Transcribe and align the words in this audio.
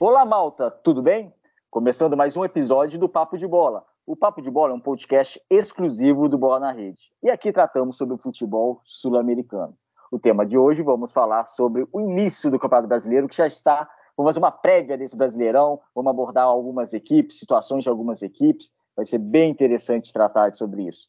Olá, 0.00 0.24
malta, 0.24 0.70
tudo 0.70 1.02
bem? 1.02 1.34
Começando 1.68 2.16
mais 2.16 2.36
um 2.36 2.44
episódio 2.44 3.00
do 3.00 3.08
Papo 3.08 3.36
de 3.36 3.48
Bola. 3.48 3.84
O 4.06 4.14
Papo 4.14 4.40
de 4.40 4.48
Bola 4.48 4.72
é 4.72 4.76
um 4.76 4.80
podcast 4.80 5.42
exclusivo 5.50 6.28
do 6.28 6.38
Bola 6.38 6.60
na 6.60 6.70
Rede. 6.70 7.10
E 7.20 7.28
aqui 7.28 7.50
tratamos 7.50 7.96
sobre 7.96 8.14
o 8.14 8.18
futebol 8.18 8.80
sul-americano. 8.84 9.76
O 10.12 10.16
tema 10.16 10.46
de 10.46 10.56
hoje 10.56 10.84
vamos 10.84 11.12
falar 11.12 11.46
sobre 11.46 11.84
o 11.92 12.00
início 12.00 12.48
do 12.48 12.60
Campeonato 12.60 12.86
Brasileiro, 12.86 13.26
que 13.26 13.34
já 13.34 13.48
está. 13.48 13.90
Vamos 14.16 14.30
fazer 14.30 14.38
uma 14.38 14.52
prévia 14.52 14.96
desse 14.96 15.16
Brasileirão, 15.16 15.80
vamos 15.92 16.10
abordar 16.10 16.44
algumas 16.44 16.94
equipes, 16.94 17.40
situações 17.40 17.82
de 17.82 17.90
algumas 17.90 18.22
equipes. 18.22 18.70
Vai 18.94 19.04
ser 19.04 19.18
bem 19.18 19.50
interessante 19.50 20.12
tratar 20.12 20.52
sobre 20.52 20.86
isso. 20.86 21.08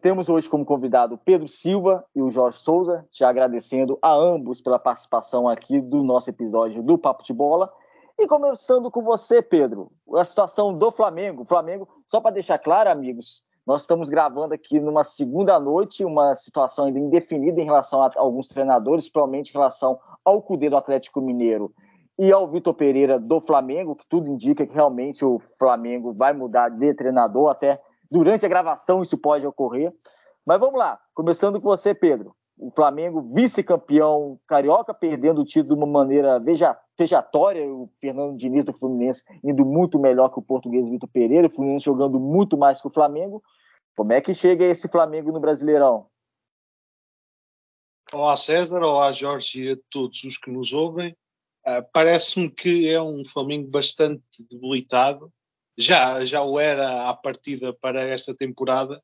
Temos 0.00 0.30
hoje 0.30 0.48
como 0.48 0.64
convidado 0.64 1.18
Pedro 1.18 1.46
Silva 1.46 2.02
e 2.16 2.22
o 2.22 2.30
Jorge 2.30 2.56
Souza, 2.56 3.06
já 3.12 3.28
agradecendo 3.28 3.98
a 4.00 4.10
ambos 4.10 4.62
pela 4.62 4.78
participação 4.78 5.46
aqui 5.46 5.78
do 5.78 6.02
nosso 6.02 6.30
episódio 6.30 6.82
do 6.82 6.96
Papo 6.96 7.22
de 7.22 7.34
Bola. 7.34 7.70
E 8.18 8.26
começando 8.26 8.90
com 8.90 9.02
você, 9.02 9.42
Pedro, 9.42 9.92
a 10.14 10.24
situação 10.24 10.72
do 10.72 10.90
Flamengo. 10.90 11.44
Flamengo, 11.44 11.86
só 12.06 12.18
para 12.18 12.30
deixar 12.30 12.58
claro, 12.58 12.88
amigos, 12.88 13.44
nós 13.66 13.82
estamos 13.82 14.08
gravando 14.08 14.54
aqui 14.54 14.80
numa 14.80 15.04
segunda 15.04 15.60
noite, 15.60 16.02
uma 16.02 16.34
situação 16.34 16.86
ainda 16.86 16.98
indefinida 16.98 17.60
em 17.60 17.66
relação 17.66 18.02
a 18.02 18.10
alguns 18.16 18.48
treinadores, 18.48 19.06
provavelmente 19.06 19.50
em 19.50 19.58
relação 19.58 20.00
ao 20.24 20.40
Cudê 20.40 20.70
do 20.70 20.78
Atlético 20.78 21.20
Mineiro 21.20 21.74
e 22.18 22.32
ao 22.32 22.48
Vitor 22.48 22.72
Pereira 22.72 23.20
do 23.20 23.38
Flamengo, 23.38 23.96
que 23.96 24.06
tudo 24.08 24.28
indica 24.28 24.66
que 24.66 24.72
realmente 24.72 25.22
o 25.22 25.42
Flamengo 25.58 26.14
vai 26.14 26.32
mudar 26.32 26.70
de 26.70 26.94
treinador 26.94 27.50
até 27.50 27.78
durante 28.12 28.44
a 28.44 28.48
gravação 28.48 29.02
isso 29.02 29.16
pode 29.16 29.46
ocorrer. 29.46 29.92
Mas 30.44 30.60
vamos 30.60 30.78
lá, 30.78 31.00
começando 31.14 31.60
com 31.60 31.68
você, 31.68 31.94
Pedro. 31.94 32.36
O 32.58 32.70
Flamengo, 32.70 33.32
vice-campeão 33.32 34.38
carioca, 34.46 34.92
perdendo 34.92 35.40
o 35.40 35.44
título 35.44 35.74
de 35.74 35.82
uma 35.82 35.86
maneira 35.86 36.38
vejatória. 36.98 37.66
O 37.66 37.90
Fernando 38.00 38.36
Diniz 38.36 38.64
do 38.64 38.72
Fluminense 38.74 39.24
indo 39.42 39.64
muito 39.64 39.98
melhor 39.98 40.28
que 40.28 40.38
o 40.38 40.42
português 40.42 40.86
Vitor 40.88 41.08
Pereira, 41.08 41.46
o 41.46 41.50
Fluminense 41.50 41.86
jogando 41.86 42.20
muito 42.20 42.56
mais 42.56 42.80
que 42.80 42.86
o 42.86 42.92
Flamengo. 42.92 43.42
Como 43.96 44.12
é 44.12 44.20
que 44.20 44.34
chega 44.34 44.64
esse 44.64 44.88
Flamengo 44.88 45.32
no 45.32 45.40
Brasileirão? 45.40 46.06
Olá 48.12 48.36
César, 48.36 48.82
olá 48.82 49.10
Jorge 49.10 49.62
e 49.62 49.72
a 49.72 49.76
todos 49.90 50.22
os 50.22 50.36
que 50.36 50.50
nos 50.50 50.72
ouvem. 50.74 51.16
Uh, 51.66 51.82
Parece-me 51.92 52.50
que 52.50 52.88
é 52.88 53.00
um 53.00 53.24
Flamengo 53.24 53.70
bastante 53.70 54.22
debilitado, 54.50 55.32
já, 55.76 56.24
já 56.24 56.42
o 56.42 56.58
era 56.58 57.08
à 57.08 57.14
partida 57.14 57.72
para 57.72 58.02
esta 58.02 58.34
temporada, 58.34 59.02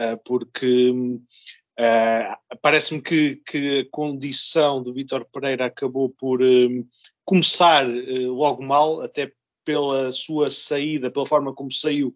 uh, 0.00 0.18
porque 0.24 0.90
uh, 0.90 2.58
parece-me 2.60 3.00
que, 3.00 3.36
que, 3.46 3.80
a 3.80 3.90
condição 3.90 4.82
de 4.82 4.92
Vítor 4.92 5.26
Pereira 5.32 5.66
acabou 5.66 6.10
por 6.10 6.42
um, 6.42 6.86
começar 7.24 7.86
logo 7.86 8.62
mal, 8.62 9.00
até 9.00 9.32
pela 9.64 10.12
sua 10.12 10.50
saída, 10.50 11.10
pela 11.10 11.26
forma 11.26 11.54
como 11.54 11.72
saiu 11.72 12.14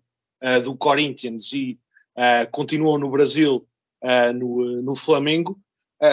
do 0.63 0.77
Corinthians 0.77 1.53
e 1.53 1.81
continuou 2.53 2.99
no 2.99 3.11
Brasil, 3.11 3.67
no, 4.35 4.83
no 4.83 4.95
Flamengo. 4.95 5.59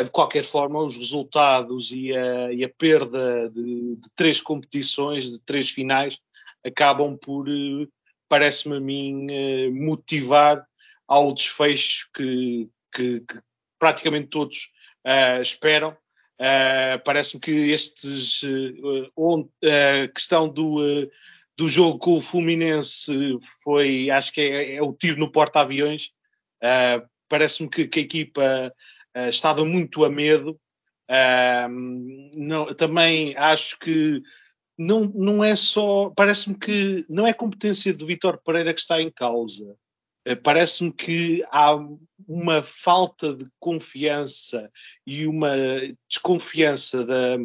de 0.03 0.09
qualquer 0.11 0.45
forma, 0.45 0.81
os 0.81 0.95
resultados 0.95 1.91
e 1.91 2.15
a, 2.15 2.53
e 2.53 2.63
a 2.63 2.69
perda 2.69 3.49
de, 3.49 3.97
de 3.97 4.09
três 4.15 4.39
competições, 4.39 5.29
de 5.29 5.41
três 5.41 5.69
finais, 5.69 6.17
acabam 6.65 7.17
por, 7.17 7.47
eh, 7.47 7.87
parece-me 8.27 8.77
a 8.77 8.79
mim, 8.79 9.27
eh, 9.29 9.69
motivar 9.69 10.65
ao 11.07 11.33
desfecho 11.33 12.09
que, 12.13 12.67
que, 12.91 13.19
que 13.21 13.39
praticamente 13.77 14.27
todos 14.27 14.71
uh, 15.05 15.41
esperam. 15.41 15.95
Uh, 16.39 16.99
parece-me 17.05 17.39
que 17.39 17.71
estes 17.71 18.43
uh, 18.43 19.49
a 19.63 20.07
questão 20.09 20.49
do, 20.49 21.09
do 21.55 21.69
jogo 21.69 21.99
com 21.99 22.17
o 22.17 22.21
Fluminense 22.21 23.13
foi, 23.63 24.09
acho 24.09 24.33
que 24.33 24.41
é, 24.41 24.75
é 24.75 24.81
o 24.81 24.91
tiro 24.91 25.19
no 25.19 25.31
porta-aviões. 25.31 26.11
parece-me 27.29 27.69
que, 27.69 27.87
que, 27.87 27.99
a 27.99 28.03
equipa 28.03 28.73
estava 29.29 29.63
muito 29.63 30.03
a 30.03 30.09
medo. 30.09 30.59
Não, 32.35 32.73
também 32.73 33.33
acho 33.37 33.79
que 33.79 34.21
não, 34.77 35.05
não 35.13 35.43
é 35.43 35.55
só. 35.55 36.11
Parece-me 36.15 36.57
que 36.57 37.05
não 37.09 37.25
é 37.25 37.33
competência 37.33 37.93
de 37.93 38.05
Vitor 38.05 38.39
Pereira 38.43 38.73
que 38.73 38.79
está 38.79 39.01
em 39.01 39.11
causa. 39.11 39.75
Eh, 40.25 40.35
parece-me 40.35 40.91
que 40.91 41.43
há 41.51 41.77
uma 42.27 42.63
falta 42.63 43.35
de 43.35 43.45
confiança 43.59 44.71
e 45.05 45.27
uma 45.27 45.51
desconfiança 46.09 47.05
da, 47.05 47.37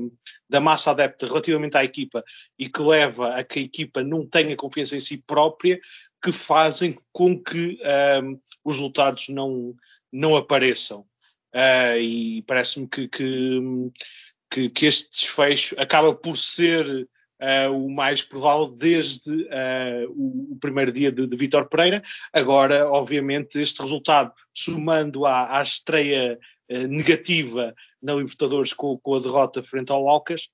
da 0.49 0.61
massa 0.61 0.91
adepta 0.91 1.27
relativamente 1.27 1.77
à 1.77 1.85
equipa 1.85 2.25
e 2.59 2.69
que 2.69 2.81
leva 2.81 3.35
a 3.37 3.45
que 3.45 3.59
a 3.59 3.63
equipa 3.63 4.03
não 4.03 4.27
tenha 4.27 4.57
confiança 4.57 4.97
em 4.97 5.01
si 5.01 5.19
própria, 5.19 5.79
que 6.23 6.33
fazem 6.33 6.99
com 7.13 7.39
que 7.43 7.79
um, 7.81 7.87
ehm, 7.87 8.41
os 8.65 8.77
resultados 8.77 9.29
não, 9.29 9.75
não 10.13 10.37
apareçam. 10.37 11.07
Uh, 11.55 11.99
e 11.99 12.43
parece-me 12.43 12.87
que, 12.87 13.09
que, 13.09 14.71
que, 14.71 14.87
este 14.87 15.11
desfecho 15.11 15.75
acaba 15.81 16.15
por 16.15 16.37
ser 16.37 17.09
uh, 17.41 17.75
o 17.75 17.91
mais 17.91 18.23
provável 18.23 18.71
desde 18.71 19.33
uh, 19.33 20.11
o, 20.11 20.53
o, 20.53 20.59
primeiro 20.61 20.93
dia 20.93 21.11
de, 21.11 21.27
de 21.27 21.37
Vítor 21.37 21.69
Pereira. 21.69 22.03
Agora, 22.33 22.89
obviamente, 22.89 23.61
este 23.61 23.81
resultado, 23.81 24.33
somando 24.55 25.25
à, 25.25 25.59
à 25.59 25.63
estreia 25.63 26.39
uh, 26.71 26.87
negativa 26.87 27.75
na 28.01 28.15
Libertadores 28.15 28.73
com, 28.73 28.99
com, 28.99 29.15
a 29.15 29.21
derrota 29.21 29.63
frente 29.63 29.91
ao 29.91 30.09
Alcas, 30.09 30.49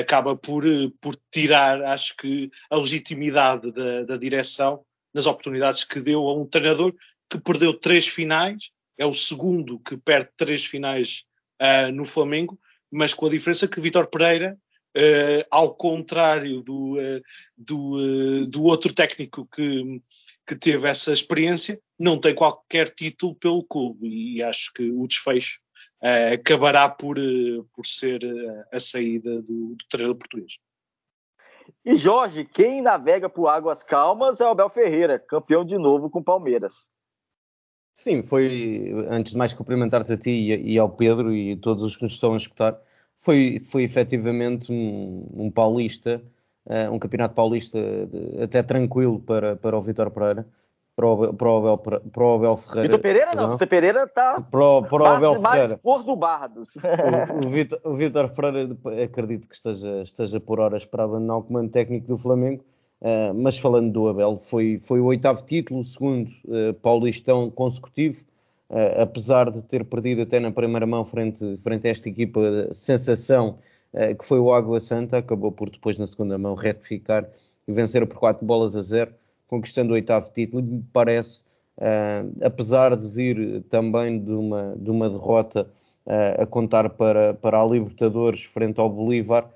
acaba 0.00 0.34
por, 0.34 0.64
por 1.00 1.14
tirar, 1.30 1.82
acho 1.82 2.16
que, 2.16 2.50
a 2.70 2.76
legitimidade 2.76 3.70
da, 3.70 4.02
da 4.02 4.16
direção 4.16 4.82
nas 5.14 5.26
oportunidades 5.26 5.84
que 5.84 6.00
deu 6.00 6.26
a 6.26 6.34
um 6.34 6.46
treinador 6.46 6.94
que 7.30 7.38
perdeu 7.38 7.74
três 7.74 8.08
finais, 8.08 8.70
é 8.98 9.04
o 9.04 9.12
segundo 9.12 9.78
que 9.78 9.96
perde 9.96 10.30
três 10.36 10.64
finais 10.64 11.24
no 11.92 12.04
Flamengo, 12.04 12.58
mas 12.90 13.12
com 13.12 13.26
a 13.26 13.30
diferença 13.30 13.68
que 13.68 13.80
Vitor 13.80 14.06
Pereira 14.08 14.58
Uh, 14.96 15.44
ao 15.50 15.74
contrário 15.74 16.62
do, 16.62 16.94
uh, 16.94 17.22
do, 17.54 17.96
uh, 17.96 18.46
do, 18.46 18.62
outro 18.62 18.94
técnico 18.94 19.46
que, 19.54 20.00
que 20.46 20.56
teve 20.56 20.88
essa 20.88 21.12
experiência, 21.12 21.78
não 21.98 22.18
tem 22.18 22.34
qualquer 22.34 22.88
título 22.88 23.34
pelo 23.34 23.62
clube 23.62 24.08
e 24.08 24.42
acho 24.42 24.72
que 24.72 24.90
o 24.90 25.06
desfecho 25.06 25.60
acabará 26.32 26.88
por, 26.88 27.16
por 27.74 27.84
ser 27.84 28.20
a 28.72 28.78
saída 28.78 29.42
do, 29.42 29.74
do 29.74 29.84
treinador 29.90 30.16
português. 30.16 30.58
E 31.84 31.96
Jorge, 31.96 32.44
quem 32.44 32.80
navega 32.80 33.28
por 33.28 33.48
águas 33.48 33.82
calmas 33.82 34.40
é 34.40 34.44
o 34.44 34.50
Abel 34.50 34.70
Ferreira, 34.70 35.18
campeão 35.18 35.64
de 35.64 35.76
novo 35.76 36.08
com 36.08 36.22
Palmeiras. 36.22 36.88
Sim, 37.92 38.22
foi, 38.22 38.92
antes 39.08 39.32
de 39.32 39.38
mais 39.38 39.52
cumprimentar-te 39.52 40.12
a 40.12 40.16
ti 40.16 40.30
e, 40.30 40.74
e 40.74 40.78
ao 40.78 40.88
Pedro 40.88 41.34
e 41.34 41.56
todos 41.56 41.82
os 41.82 41.96
que 41.96 42.02
nos 42.02 42.12
estão 42.12 42.34
a 42.34 42.36
escutar, 42.36 42.78
foi, 43.18 43.60
foi 43.60 43.84
efetivamente 43.84 44.72
um, 44.72 45.26
um 45.34 45.50
paulista, 45.50 46.22
uh, 46.66 46.92
um 46.92 46.98
campeonato 46.98 47.34
paulista 47.34 47.78
de, 47.78 48.42
até 48.42 48.62
tranquilo 48.62 49.20
para, 49.20 49.56
para 49.56 49.76
o 49.76 49.82
Vitor 49.82 50.10
Pereira. 50.10 50.46
Para 50.94 51.06
o, 51.06 51.34
para, 51.34 51.50
o 51.50 51.56
Abel, 51.58 51.76
para 51.76 52.24
o 52.24 52.34
Abel 52.36 52.56
Ferreira. 52.56 52.88
Vitor 52.88 53.00
Pereira 53.00 53.30
não, 53.36 53.50
Vitor 53.50 53.68
Pereira 53.68 54.04
está 54.04 54.40
para, 54.40 54.82
para 54.82 55.02
o 55.02 55.04
Abel 55.04 55.42
Ferreira. 55.42 55.76
por 55.76 56.02
do 56.02 56.16
Bardos. 56.16 56.76
O, 56.76 57.46
o, 57.46 57.50
Vitor, 57.50 57.80
o 57.84 57.92
Vitor 57.96 58.30
Pereira 58.30 58.74
acredito 59.04 59.46
que 59.46 59.54
esteja, 59.54 60.00
esteja 60.00 60.40
por 60.40 60.58
horas 60.58 60.86
para 60.86 61.04
abandonar 61.04 61.36
o 61.36 61.42
comando 61.42 61.70
técnico 61.70 62.06
do 62.06 62.16
Flamengo, 62.16 62.64
uh, 63.02 63.34
mas 63.34 63.58
falando 63.58 63.92
do 63.92 64.08
Abel, 64.08 64.38
foi, 64.38 64.80
foi 64.82 64.98
o 64.98 65.04
oitavo 65.04 65.42
título, 65.44 65.80
o 65.80 65.84
segundo 65.84 66.30
uh, 66.46 66.72
paulistão 66.80 67.50
consecutivo, 67.50 68.24
Uh, 68.68 69.02
apesar 69.02 69.48
de 69.48 69.62
ter 69.62 69.84
perdido 69.84 70.22
até 70.22 70.40
na 70.40 70.50
primeira 70.50 70.84
mão 70.86 71.04
frente, 71.04 71.56
frente 71.62 71.86
a 71.86 71.90
esta 71.90 72.08
equipa, 72.08 72.40
sensação 72.72 73.58
uh, 73.92 74.16
que 74.16 74.24
foi 74.24 74.40
o 74.40 74.52
Água 74.52 74.80
Santa, 74.80 75.18
acabou 75.18 75.52
por 75.52 75.70
depois 75.70 75.96
na 75.98 76.06
segunda 76.06 76.36
mão 76.36 76.56
retificar 76.56 77.28
e 77.68 77.72
vencer 77.72 78.04
por 78.08 78.18
4 78.18 78.44
bolas 78.44 78.74
a 78.74 78.80
0, 78.80 79.12
conquistando 79.46 79.92
o 79.92 79.94
oitavo 79.94 80.32
título. 80.32 80.64
Me 80.64 80.84
parece, 80.92 81.44
uh, 81.78 82.44
apesar 82.44 82.96
de 82.96 83.06
vir 83.06 83.62
também 83.70 84.18
de 84.18 84.32
uma, 84.32 84.74
de 84.76 84.90
uma 84.90 85.08
derrota 85.08 85.68
a 86.38 86.46
contar 86.46 86.88
para, 86.90 87.34
para 87.34 87.60
a 87.60 87.66
Libertadores 87.66 88.44
frente 88.44 88.78
ao 88.78 88.88
Bolívar, 88.88 89.50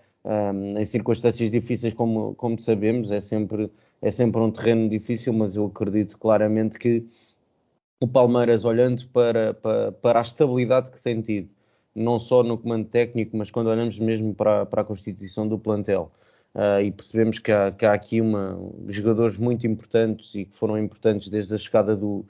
em 0.77 0.85
circunstâncias 0.85 1.49
difíceis, 1.49 1.95
como, 1.95 2.35
como 2.35 2.61
sabemos, 2.61 3.13
é 3.13 3.21
sempre, 3.21 3.71
é 4.03 4.11
sempre 4.11 4.41
um 4.41 4.51
terreno 4.51 4.89
difícil, 4.89 5.33
mas 5.33 5.55
eu 5.55 5.67
acredito 5.67 6.19
claramente 6.19 6.77
que 6.77 7.07
o 8.01 8.09
Palmeiras, 8.09 8.65
olhando 8.65 9.07
para, 9.09 9.53
para, 9.55 9.93
para, 9.93 10.19
a 10.21 10.23
estabilidade 10.23 10.91
que 10.91 11.03
tem 11.03 11.21
tido, 11.21 11.51
não 11.95 12.19
só 12.19 12.43
no 12.43 12.57
comando 12.57 12.89
técnico, 12.89 13.37
mas 13.37 13.51
quando 13.51 13.69
olhamos 13.69 13.99
mesmo 13.99 14.35
para, 14.35 14.65
para 14.65 14.81
a 14.81 14.85
constituição 14.85 15.47
do 15.47 15.59
plantel, 15.59 16.11
uh, 16.55 16.81
e 16.81 16.91
percebemos 16.91 17.39
que 17.39 17.53
há, 17.53 17.71
que 17.71 17.85
há 17.85 17.93
aqui 17.93 18.21
uma, 18.23 18.59
jogadores 18.89 19.37
muito 19.37 19.67
importantes 19.67 20.35
e 20.35 20.47
que 20.47 20.57
foram 20.57 20.79
importantes 20.79 21.29
desde 21.29 21.55
a 21.55 21.59
chegada 21.59 21.95
do, 21.95 22.25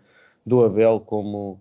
do 0.44 0.64
Abel, 0.64 0.98
como, 0.98 1.60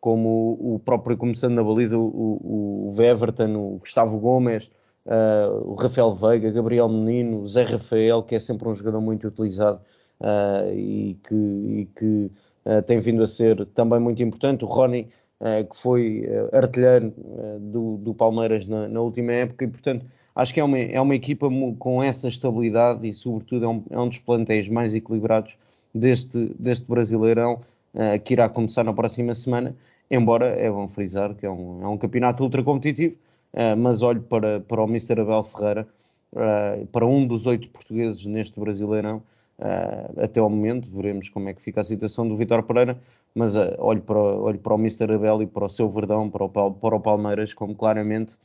como 0.00 0.56
o 0.58 0.80
próprio 0.82 1.18
começando 1.18 1.54
na 1.54 1.62
baliza, 1.62 1.98
o, 1.98 2.06
o, 2.06 2.94
o 2.96 3.02
Everton, 3.02 3.54
o 3.56 3.78
Gustavo 3.78 4.18
Gomes, 4.18 4.70
uh, 5.04 5.70
o 5.70 5.74
Rafael 5.74 6.14
Veiga, 6.14 6.50
Gabriel 6.50 6.88
Menino, 6.88 7.46
Zé 7.46 7.64
Rafael, 7.64 8.22
que 8.22 8.34
é 8.34 8.40
sempre 8.40 8.66
um 8.68 8.74
jogador 8.74 9.02
muito 9.02 9.28
utilizado 9.28 9.82
uh, 10.18 10.72
e 10.72 11.18
que, 11.22 11.34
e 11.34 11.88
que 11.94 12.30
tem 12.86 13.00
vindo 13.00 13.22
a 13.22 13.26
ser 13.26 13.64
também 13.66 14.00
muito 14.00 14.22
importante. 14.22 14.64
O 14.64 14.68
Rony, 14.68 15.08
que 15.70 15.76
foi 15.76 16.28
artilheiro 16.52 17.14
do, 17.60 17.96
do, 17.96 18.14
Palmeiras 18.14 18.66
na, 18.66 18.88
na, 18.88 19.00
última 19.00 19.32
época, 19.32 19.64
e 19.64 19.68
portanto 19.68 20.04
acho 20.34 20.52
que 20.52 20.60
é 20.60 20.64
uma, 20.64 20.78
é 20.78 21.00
uma 21.00 21.14
equipa 21.14 21.48
com 21.78 22.02
essa 22.02 22.28
estabilidade 22.28 23.08
e, 23.08 23.14
sobretudo, 23.14 23.64
é 23.64 23.68
um, 23.68 23.84
é 23.90 23.98
um 23.98 24.08
dos 24.08 24.18
plantéis 24.18 24.68
mais 24.68 24.94
equilibrados 24.94 25.56
deste, 25.94 26.54
deste 26.58 26.84
Brasileirão 26.86 27.60
que 28.24 28.34
irá 28.34 28.48
começar 28.48 28.84
na 28.84 28.92
próxima 28.92 29.34
semana. 29.34 29.74
Embora 30.10 30.46
é 30.46 30.70
bom 30.70 30.88
frisar 30.88 31.34
que 31.34 31.46
é 31.46 31.50
um, 31.50 31.82
é 31.82 31.88
um 31.88 31.96
campeonato 31.96 32.42
ultra 32.42 32.62
competitivo, 32.62 33.16
mas 33.78 34.02
olho 34.02 34.22
para, 34.22 34.60
para 34.60 34.82
o 34.82 34.86
Mr. 34.86 35.20
Abel 35.20 35.44
Ferreira, 35.44 35.88
para 36.92 37.06
um 37.06 37.26
dos 37.26 37.46
oito 37.46 37.68
portugueses 37.68 38.24
neste 38.26 38.58
Brasileirão, 38.58 39.22
uh, 39.60 40.24
até 40.24 40.40
ao 40.40 40.50
momento, 40.50 40.90
veremos 40.90 41.28
como 41.28 41.48
é 41.48 41.54
que 41.54 41.62
fica 41.62 41.80
a 41.80 41.84
situação 41.84 42.26
do 42.26 42.36
Vitor 42.36 42.62
Pereira, 42.62 42.98
mas 43.34 43.54
olho, 43.78 44.02
para, 44.02 44.18
olho 44.18 44.58
para 44.58 44.74
o 44.74 44.78
Mr. 44.78 45.14
Abel 45.14 45.42
e 45.42 45.46
para 45.46 45.66
o 45.66 45.68
seu 45.68 45.88
Verdão, 45.88 46.28
para 46.28 46.44
o, 46.44 46.48
para 46.48 46.96
o 46.96 47.00
Palmeiras, 47.00 47.54
como 47.54 47.74
claramente 47.74 48.36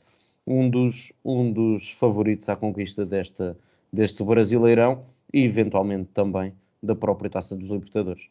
um 0.46 0.70
dos, 0.70 1.12
um 1.24 1.52
dos 1.52 1.90
favoritos 1.90 2.48
à 2.48 2.54
conquista 2.54 3.04
desta, 3.04 3.56
deste 3.92 4.22
Brasileirão 4.22 5.04
e 5.32 5.44
eventualmente 5.44 6.10
também 6.12 6.54
da 6.82 6.94
própria 6.94 7.28
Taça 7.28 7.56
dos 7.56 7.68
Libertadores. 7.68 8.28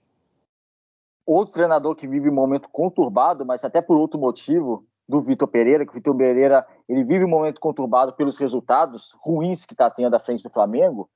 Outro 1.25 1.55
treinador 1.55 1.95
que 1.95 2.07
vive 2.07 2.29
um 2.29 2.33
momento 2.33 2.69
conturbado, 2.69 3.45
mas 3.45 3.65
até 3.65 3.81
por 3.81 3.97
outro 3.97 4.19
motivo, 4.19 4.85
do 5.07 5.21
Vitor 5.21 5.47
Pereira, 5.47 5.85
que 5.85 5.91
o 5.91 5.95
Vitor 5.95 6.15
Pereira 6.15 6.65
ele 6.89 7.03
vive 7.03 7.25
um 7.25 7.29
momento 7.29 7.59
conturbado 7.59 8.13
pelos 8.13 8.37
resultados 8.37 9.15
ruins 9.19 9.65
que 9.65 9.73
está 9.73 9.89
tendo 9.89 10.15
à 10.15 10.19
frente 10.19 10.43
do 10.43 10.49
Flamengo, 10.49 11.09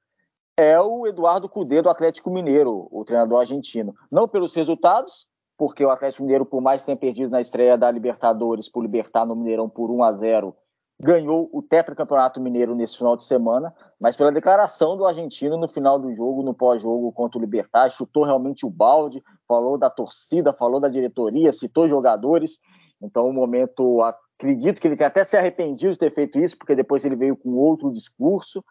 é 0.60 0.78
o 0.78 1.08
Eduardo 1.08 1.48
Cudê 1.48 1.82
do 1.82 1.90
Atlético 1.90 2.30
Mineiro, 2.30 2.90
o 2.92 3.06
treinador 3.06 3.40
argentino. 3.40 3.96
Não 4.12 4.28
pelos 4.28 4.54
resultados, 4.54 5.26
porque 5.58 5.86
o 5.86 5.90
Atlético 5.90 6.24
Mineiro, 6.24 6.46
por 6.46 6.60
mais 6.60 6.82
que 6.82 6.88
tenha 6.88 6.98
perdido 6.98 7.32
na 7.32 7.40
estreia 7.40 7.78
da 7.78 7.90
Libertadores 7.90 8.68
por 8.68 8.82
Libertar 8.82 9.26
no 9.26 9.38
Mineirão 9.38 9.70
por 9.70 9.90
1 9.90 10.04
a 10.04 10.14
0 10.14 10.54
ganhou 11.02 11.50
o 11.54 11.62
tetracampeonato 11.62 12.42
mineiro 12.42 12.76
nesse 12.76 12.98
final 12.98 13.16
de 13.16 13.24
semana, 13.24 13.74
mas 13.98 14.18
pela 14.18 14.34
declaração 14.34 14.98
do 14.98 15.06
argentino 15.06 15.56
no 15.56 15.70
final 15.70 15.98
do 15.98 16.12
jogo, 16.12 16.44
no 16.44 16.54
pós-jogo 16.54 17.10
contra 17.14 17.38
o 17.38 17.42
Libertar, 17.42 17.90
chutou 17.90 18.26
realmente 18.26 18.66
o 18.66 18.70
balde, 18.70 19.24
falou 19.48 19.78
da 19.78 19.90
torcida, 19.90 20.52
falou 20.52 20.78
da 20.78 20.90
diretoria, 20.90 21.54
citou 21.54 21.88
jogadores. 21.88 22.60
Então, 23.02 23.28
o 23.28 23.30
um 23.30 23.34
momento, 23.34 24.02
acredito 24.02 24.82
que 24.82 24.90
ele 24.90 25.02
até 25.02 25.24
se 25.24 25.38
arrependido 25.38 25.94
de 25.94 26.00
ter 26.00 26.14
feito 26.14 26.38
isso, 26.38 26.58
porque 26.58 26.76
depois 26.76 27.06
ele 27.06 27.16
veio 27.16 27.38
com 27.38 27.52
outro 27.52 27.90
discurso, 27.94 28.62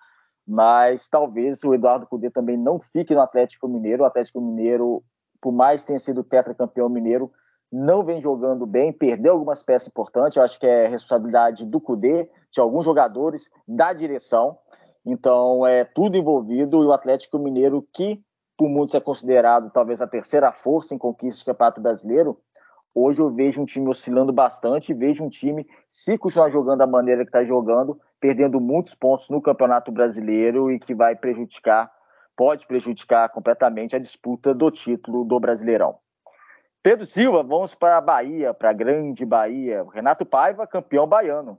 mas 0.49 1.11
talvez 1.11 1.63
o 1.63 1.75
Eduardo 1.75 2.07
Cudê 2.07 2.31
também 2.31 2.57
não 2.57 2.81
fique 2.81 3.15
no 3.15 3.21
Atlético 3.21 3.69
Mineiro. 3.69 4.03
O 4.03 4.07
Atlético 4.07 4.41
Mineiro, 4.41 5.05
por 5.43 5.53
mais 5.53 5.85
tenha 5.85 5.99
sido 5.99 6.25
tetracampeão 6.25 6.89
mineiro, 6.89 7.31
não 7.71 8.03
vem 8.03 8.19
jogando 8.19 8.65
bem, 8.65 8.91
perdeu 8.91 9.35
algumas 9.35 9.63
peças 9.63 9.89
importantes. 9.89 10.39
Eu 10.39 10.43
acho 10.43 10.59
que 10.59 10.67
é 10.67 10.87
responsabilidade 10.87 11.67
do 11.67 11.79
CUDE, 11.79 12.31
de 12.51 12.61
alguns 12.61 12.87
jogadores, 12.87 13.51
da 13.67 13.93
direção. 13.93 14.57
Então, 15.05 15.67
é 15.67 15.85
tudo 15.85 16.17
envolvido. 16.17 16.83
E 16.83 16.87
o 16.87 16.93
Atlético 16.93 17.39
Mineiro, 17.39 17.87
que 17.93 18.23
por 18.57 18.71
muitos 18.71 18.95
é 18.95 19.01
considerado 19.01 19.71
talvez 19.71 20.01
a 20.01 20.07
terceira 20.07 20.51
força 20.51 20.95
em 20.95 20.99
conquista 20.99 21.43
do 21.43 21.47
Campeonato 21.47 21.81
Brasileiro, 21.83 22.41
hoje 22.95 23.21
eu 23.21 23.31
vejo 23.31 23.61
um 23.61 23.65
time 23.65 23.89
oscilando 23.89 24.33
bastante. 24.33 24.95
Vejo 24.95 25.25
um 25.25 25.29
time, 25.29 25.67
se 25.89 26.19
continuar 26.19 26.49
jogando 26.51 26.79
da 26.79 26.87
maneira 26.87 27.25
que 27.25 27.29
está 27.29 27.45
jogando, 27.45 28.01
perdendo 28.21 28.61
muitos 28.61 28.95
pontos 28.95 29.29
no 29.29 29.41
Campeonato 29.41 29.93
Brasileiro 29.93 30.71
e 30.71 30.79
que 30.79 30.95
vai 30.95 31.17
prejudicar, 31.17 31.91
pode 32.37 32.67
prejudicar 32.67 33.29
completamente 33.31 33.97
a 33.97 33.99
disputa 33.99 34.55
do 34.55 34.71
título 34.71 35.25
do 35.25 35.41
Brasileirão. 35.41 35.99
Pedro 36.83 37.05
Silva, 37.05 37.43
vamos 37.43 37.75
para 37.75 37.99
a 37.99 38.01
Bahia, 38.01 38.55
para 38.55 38.71
a 38.71 38.73
grande 38.73 39.25
Bahia. 39.25 39.85
Renato 39.93 40.25
Paiva, 40.25 40.67
campeão 40.67 41.07
baiano. 41.07 41.59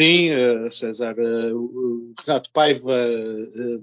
Sim, 0.00 0.30
eh, 0.30 0.70
César, 0.70 1.16
eh, 1.18 1.52
o 1.52 2.14
Renato 2.24 2.50
Paiva 2.52 2.92
eh, 2.92 3.78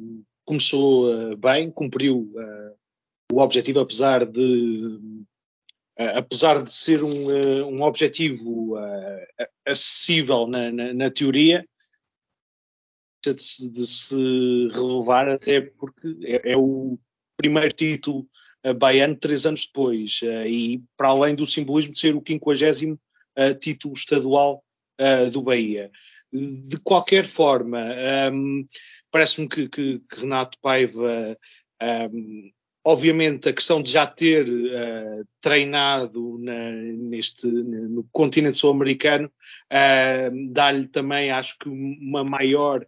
começou 0.45 1.35
bem, 1.37 1.71
cumpriu 1.71 2.31
o 3.31 3.39
objetivo, 3.39 3.79
apesar 3.79 4.25
de 4.25 4.99
apesar 5.97 6.61
de 6.61 6.71
ser 6.71 7.03
um, 7.03 7.67
um 7.67 7.81
objetivo 7.81 8.75
acessível 9.65 10.45
na, 10.45 10.71
na, 10.71 10.93
na 10.93 11.11
teoria, 11.11 11.65
de 13.25 13.41
se, 13.41 13.71
de 13.71 13.87
se 13.87 14.67
renovar, 14.73 15.27
até 15.29 15.61
porque 15.61 16.17
é, 16.23 16.51
é 16.51 16.57
o 16.57 16.99
primeiro 17.37 17.73
título 17.73 18.27
baiano 18.77 19.15
três 19.15 19.45
anos 19.45 19.65
depois, 19.65 20.21
e 20.47 20.81
para 20.97 21.09
além 21.09 21.35
do 21.35 21.45
simbolismo 21.45 21.93
de 21.93 21.99
ser 21.99 22.15
o 22.15 22.23
50 22.25 22.93
uh, 23.37 23.55
título 23.59 23.93
estadual 23.93 24.63
do 25.31 25.41
Bahia. 25.41 25.91
De 26.31 26.77
qualquer 26.79 27.25
forma, 27.25 27.79
um, 28.33 28.65
parece-me 29.15 29.47
que, 29.47 29.69
que, 29.69 29.99
que, 29.99 30.19
Renato 30.19 30.57
Paiva, 30.61 31.37
um, 32.11 32.51
obviamente, 32.83 33.47
a 33.47 33.53
questão 33.53 33.81
de 33.81 33.91
já 33.91 34.05
ter 34.05 34.45
uh, 34.45 35.25
treinado 35.39 36.37
na, 36.39 36.71
neste, 36.71 37.47
no 37.47 38.05
continente 38.11 38.57
sul-americano 38.57 39.27
uh, 39.71 40.51
dá-lhe 40.51 40.87
também, 40.87 41.31
acho 41.31 41.57
que, 41.57 41.69
uma 41.69 42.23
maior 42.23 42.85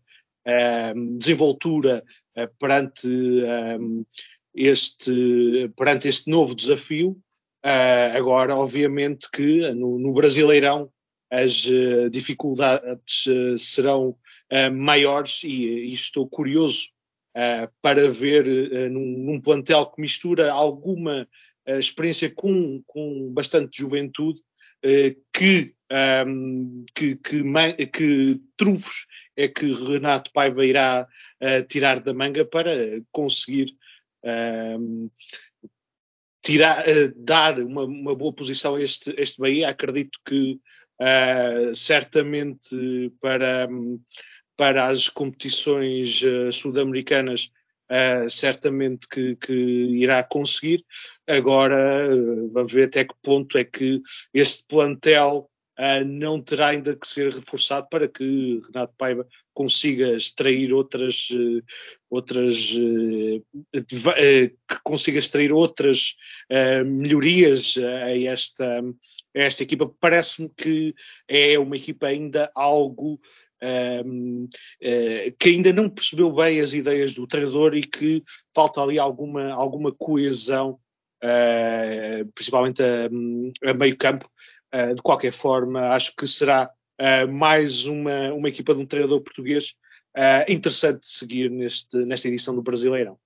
Ehm, 0.47 1.17
desenvoltura 1.17 2.05
eh, 2.33 2.47
perante 2.57 3.09
este, 4.55 5.69
perante 5.75 6.07
este 6.07 6.29
novo 6.31 6.55
desafio. 6.55 7.17
Eh, 7.63 8.13
agora, 8.15 8.55
obviamente 8.55 9.29
que 9.29 9.69
no, 9.73 9.99
no 9.99 10.13
Brasileirão 10.13 10.89
as 11.29 11.67
dificuldades 12.09 13.25
serão 13.57 14.15
maiores 14.73 15.43
e, 15.43 15.89
e, 15.89 15.93
estou 15.93 16.27
curioso 16.27 16.89
para 17.81 18.09
ver 18.09 18.45
num, 18.89 19.17
num, 19.19 19.41
plantel 19.41 19.85
que 19.87 20.01
mistura 20.01 20.51
alguma 20.51 21.27
experiência 21.67 22.31
com, 22.33 22.81
com 22.87 23.31
bastante 23.31 23.79
juventude 23.79 24.41
que, 25.33 25.75
um, 25.91 25.95
ehm, 25.95 26.83
que, 26.95 27.15
que, 27.15 27.87
que, 27.87 28.41
trunfos 28.55 29.05
é 29.35 29.47
que 29.47 29.71
Renato 29.73 30.31
Paiva 30.31 30.65
irá 30.65 31.07
uh, 31.41 31.67
tirar 31.67 31.99
da 31.99 32.13
manga 32.13 32.45
para 32.45 32.71
conseguir 33.11 33.75
uh, 34.23 35.11
tirar, 36.41 36.85
uh, 36.87 37.13
dar 37.15 37.59
uma, 37.59 37.83
uma, 37.85 38.15
boa 38.15 38.33
posição 38.33 38.75
a 38.75 38.81
este, 38.81 39.13
este 39.17 39.39
Bahia. 39.39 39.69
Acredito 39.69 40.19
que 40.25 40.59
eh, 40.99 41.71
certamente 41.75 43.13
para, 43.21 43.69
para 44.57 44.87
as 44.87 45.07
competições 45.07 46.21
sul-americanas 46.51 47.51
Uh, 47.89 48.29
certamente 48.29 49.07
que, 49.07 49.37
que, 49.37 49.53
irá 49.53 50.21
conseguir. 50.21 50.83
Agora, 51.25 52.13
uh, 52.13 52.51
vamos 52.51 52.73
ver 52.73 52.87
até 52.87 53.05
que 53.05 53.15
ponto 53.23 53.57
é 53.57 53.63
que 53.63 54.01
este 54.33 54.65
plantel 54.67 55.49
uh, 55.79 56.03
não 56.05 56.41
terá 56.41 56.69
ainda 56.69 56.93
que 56.97 57.07
ser 57.07 57.33
reforçado 57.33 57.87
para 57.89 58.05
que 58.05 58.59
Renato 58.67 58.93
Paiva 58.97 59.25
consiga 59.53 60.17
extrair 60.17 60.73
outras, 60.73 61.29
uh, 61.29 61.63
outras 62.09 62.75
uh, 62.75 63.41
que 63.73 64.79
consiga 64.83 65.19
extrair 65.19 65.53
outras 65.53 66.15
melhorias 66.85 67.75
a 67.77 68.17
esta, 68.17 68.79
a 69.35 69.39
esta 69.39 69.63
equipa. 69.63 69.89
Parece-me 69.99 70.49
que 70.49 70.93
é 71.27 71.57
uma 71.57 71.75
equipa 71.75 72.07
ainda 72.07 72.51
algo 72.53 73.19
que 75.39 75.49
ainda 75.49 75.73
não 75.73 75.89
percebeu 75.89 76.31
bem 76.31 76.59
as 76.59 76.73
ideias 76.73 77.13
do 77.13 77.27
treinador 77.27 77.75
e 77.75 77.83
que 77.83 78.23
falta 78.53 78.81
ali 78.81 78.99
alguma, 78.99 79.53
alguma 79.53 79.91
coesão, 79.91 80.79
principalmente 82.35 82.81
a, 82.83 83.69
a 83.69 83.73
meio 83.73 83.97
campo, 83.97 84.29
Uh, 84.67 84.93
de 84.93 85.01
qualquer 85.01 85.31
forma, 85.31 85.91
acho 85.91 86.13
que 86.13 86.27
será 86.27 86.69
mais 87.31 87.85
uma, 87.85 88.33
uma 88.33 88.49
equipa 88.49 88.75
de 88.75 88.81
um 88.81 88.85
treinador 88.85 89.21
português 89.21 89.75
interessante 90.49 90.99
de 90.99 91.07
seguir 91.07 91.49
neste, 91.49 91.95
nesta 92.05 92.27
edição 92.27 92.53
do 92.53 92.61
Brasileirão. 92.61 93.17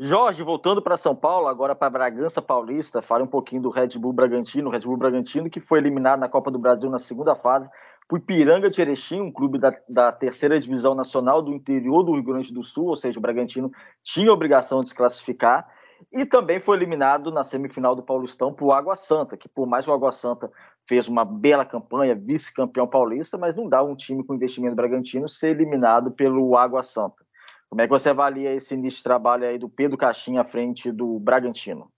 Jorge, 0.00 0.44
voltando 0.44 0.80
para 0.80 0.96
São 0.96 1.16
Paulo, 1.16 1.48
agora 1.48 1.74
para 1.74 1.90
Bragança 1.90 2.40
Paulista, 2.40 3.02
fale 3.02 3.24
um 3.24 3.28
pouquinho 3.28 3.62
do 3.62 3.68
Red 3.68 3.98
Bull 3.98 4.12
Bragantino. 4.12 4.70
Red 4.70 4.80
Bull 4.80 4.96
Bragantino 4.96 5.50
que 5.50 5.58
foi 5.58 5.80
eliminado 5.80 6.20
na 6.20 6.28
Copa 6.28 6.52
do 6.52 6.58
Brasil 6.58 6.88
na 6.88 7.00
segunda 7.00 7.34
fase 7.34 7.68
por 8.08 8.20
Piranga 8.20 8.70
de 8.70 8.80
Erechim, 8.80 9.20
um 9.20 9.30
clube 9.30 9.58
da, 9.58 9.76
da, 9.86 10.10
terceira 10.10 10.58
divisão 10.58 10.94
nacional 10.94 11.42
do 11.42 11.52
interior 11.52 12.02
do 12.02 12.14
Rio 12.14 12.22
Grande 12.22 12.52
do 12.52 12.64
Sul, 12.64 12.86
ou 12.86 12.96
seja, 12.96 13.18
o 13.18 13.22
Bragantino 13.22 13.70
tinha 14.02 14.30
a 14.30 14.32
obrigação 14.32 14.80
de 14.80 14.88
se 14.88 14.94
classificar 14.94 15.68
E 16.10 16.24
também 16.24 16.58
foi 16.58 16.78
eliminado 16.78 17.30
na 17.30 17.44
semifinal 17.44 17.94
do 17.94 18.02
Paulistão 18.02 18.54
por 18.54 18.72
Água 18.72 18.96
Santa, 18.96 19.36
que 19.36 19.48
por 19.48 19.66
mais 19.66 19.86
o 19.86 19.92
Água 19.92 20.10
Santa 20.10 20.50
fez 20.88 21.06
uma 21.06 21.22
bela 21.22 21.66
campanha, 21.66 22.14
vice-campeão 22.14 22.86
paulista, 22.86 23.36
mas 23.36 23.54
não 23.54 23.68
dá 23.68 23.82
um 23.82 23.94
time 23.94 24.24
com 24.24 24.34
investimento 24.34 24.74
bragantino 24.74 25.28
ser 25.28 25.50
eliminado 25.50 26.10
pelo 26.10 26.56
Água 26.56 26.82
Santa. 26.82 27.22
Como 27.68 27.82
é 27.82 27.86
que 27.86 27.90
você 27.90 28.08
avalia 28.08 28.54
esse 28.54 28.72
início 28.72 28.98
de 28.98 29.04
trabalho 29.04 29.46
aí 29.46 29.58
do 29.58 29.68
Pedro 29.68 29.98
Caixinha 29.98 30.40
à 30.40 30.44
frente 30.44 30.90
do 30.90 31.18
Bragantino? 31.20 31.90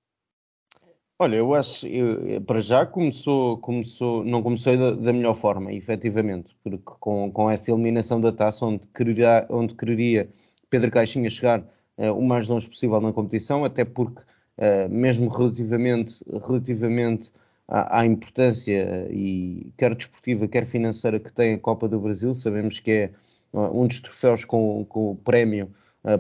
Olha, 1.23 1.37
eu 1.37 1.55
acho, 1.55 1.87
eu, 1.87 2.41
para 2.41 2.63
já 2.63 2.87
começou, 2.87 3.59
começou, 3.59 4.25
não 4.25 4.43
começou 4.43 4.75
da, 4.75 4.93
da, 4.93 5.13
melhor 5.13 5.35
forma, 5.35 5.71
efetivamente, 5.71 6.57
porque 6.65 6.79
com, 6.83 7.31
com 7.31 7.51
essa 7.51 7.71
eliminação 7.71 8.19
da 8.19 8.33
taça, 8.33 8.65
onde 8.65 8.81
quereria, 8.95 9.47
onde 9.51 9.75
quereria 9.75 10.31
Pedro 10.71 10.91
Caixinha 10.91 11.29
chegar 11.29 11.61
uh, 11.61 12.11
o 12.15 12.27
mais 12.27 12.49
longe 12.49 12.67
possível 12.67 12.99
na 13.03 13.13
competição, 13.13 13.67
até 13.67 13.85
porque, 13.85 14.23
uh, 14.23 14.89
mesmo 14.89 15.29
relativamente, 15.29 16.25
relativamente 16.43 17.31
à, 17.69 18.01
à, 18.01 18.07
importância, 18.07 19.07
e 19.11 19.75
quer 19.77 19.95
desportiva, 19.95 20.49
quer 20.49 20.65
financeira, 20.65 21.21
que 21.21 21.31
tem 21.31 21.53
a 21.53 21.59
Copa 21.59 21.87
do 21.87 22.01
Brasil, 22.01 22.33
sabemos 22.33 22.81
que 22.81 22.91
é 22.93 23.11
uh, 23.53 23.79
um 23.79 23.87
dos 23.87 24.01
troféus 24.01 24.47
com, 24.47 24.87
com 24.87 25.11
o 25.11 25.17
prémio 25.17 25.71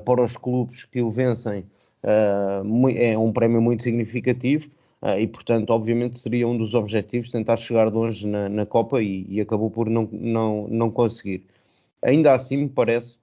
para 0.04 0.23
os 0.23 0.37
clubes 0.37 0.85
que 0.85 1.00
o 1.00 1.11
vencem, 1.11 1.64
é 2.02 3.16
um 3.16 3.33
prémio 3.33 3.62
muito 3.62 3.83
significativo. 3.83 4.69
Uh, 5.02 5.19
e, 5.19 5.26
portanto, 5.26 5.71
obviamente 5.71 6.19
seria 6.19 6.47
um 6.47 6.59
dos 6.59 6.75
objetivos 6.75 7.30
tentar 7.30 7.57
chegar 7.57 7.88
longe 7.90 8.26
na, 8.26 8.49
na 8.49 8.66
Copa 8.66 9.02
e, 9.02 9.25
e, 9.28 9.40
acabou 9.40 9.71
por 9.71 9.88
não, 9.88 10.09
não, 10.12 10.69
não 10.69 10.90
conseguir. 10.90 11.47
Ainda 12.02 12.35
assim, 12.35 12.59
me 12.59 12.69
parece 12.69 13.19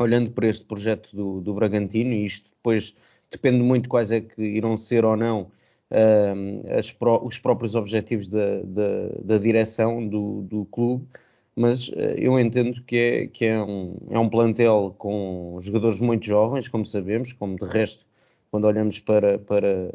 olhando 0.00 0.30
para 0.30 0.48
este 0.48 0.64
projeto 0.64 1.14
do, 1.14 1.40
do 1.40 1.54
Bragantino, 1.54 2.12
e 2.12 2.26
isto 2.26 2.50
depois 2.50 2.94
depende 3.30 3.62
muito 3.62 3.88
quais 3.88 4.10
é 4.10 4.20
que 4.20 4.42
irão 4.42 4.78
ser 4.78 5.04
ou 5.04 5.16
não 5.16 5.50
uh, 5.90 6.98
pro, 6.98 7.24
os 7.24 7.38
próprios 7.38 7.74
objetivos 7.74 8.28
da, 8.28 8.60
da, 8.62 9.08
da 9.22 9.38
direção 9.38 10.06
do, 10.06 10.42
do, 10.42 10.64
clube, 10.66 11.06
mas 11.54 11.88
uh, 11.88 12.00
eu 12.16 12.38
entendo 12.38 12.82
que, 12.82 12.96
é, 12.96 13.26
que 13.26 13.44
é, 13.44 13.62
um, 13.62 13.96
é 14.10 14.18
um 14.18 14.28
plantel 14.28 14.94
com 14.98 15.58
jogadores 15.60 16.00
muito 16.00 16.26
jovens, 16.26 16.68
como 16.68 16.84
sabemos, 16.86 17.32
como 17.32 17.56
de 17.56 17.64
resto, 17.66 18.04
quando 18.54 18.66
olhamos 18.66 19.00
para, 19.00 19.36
para 19.36 19.90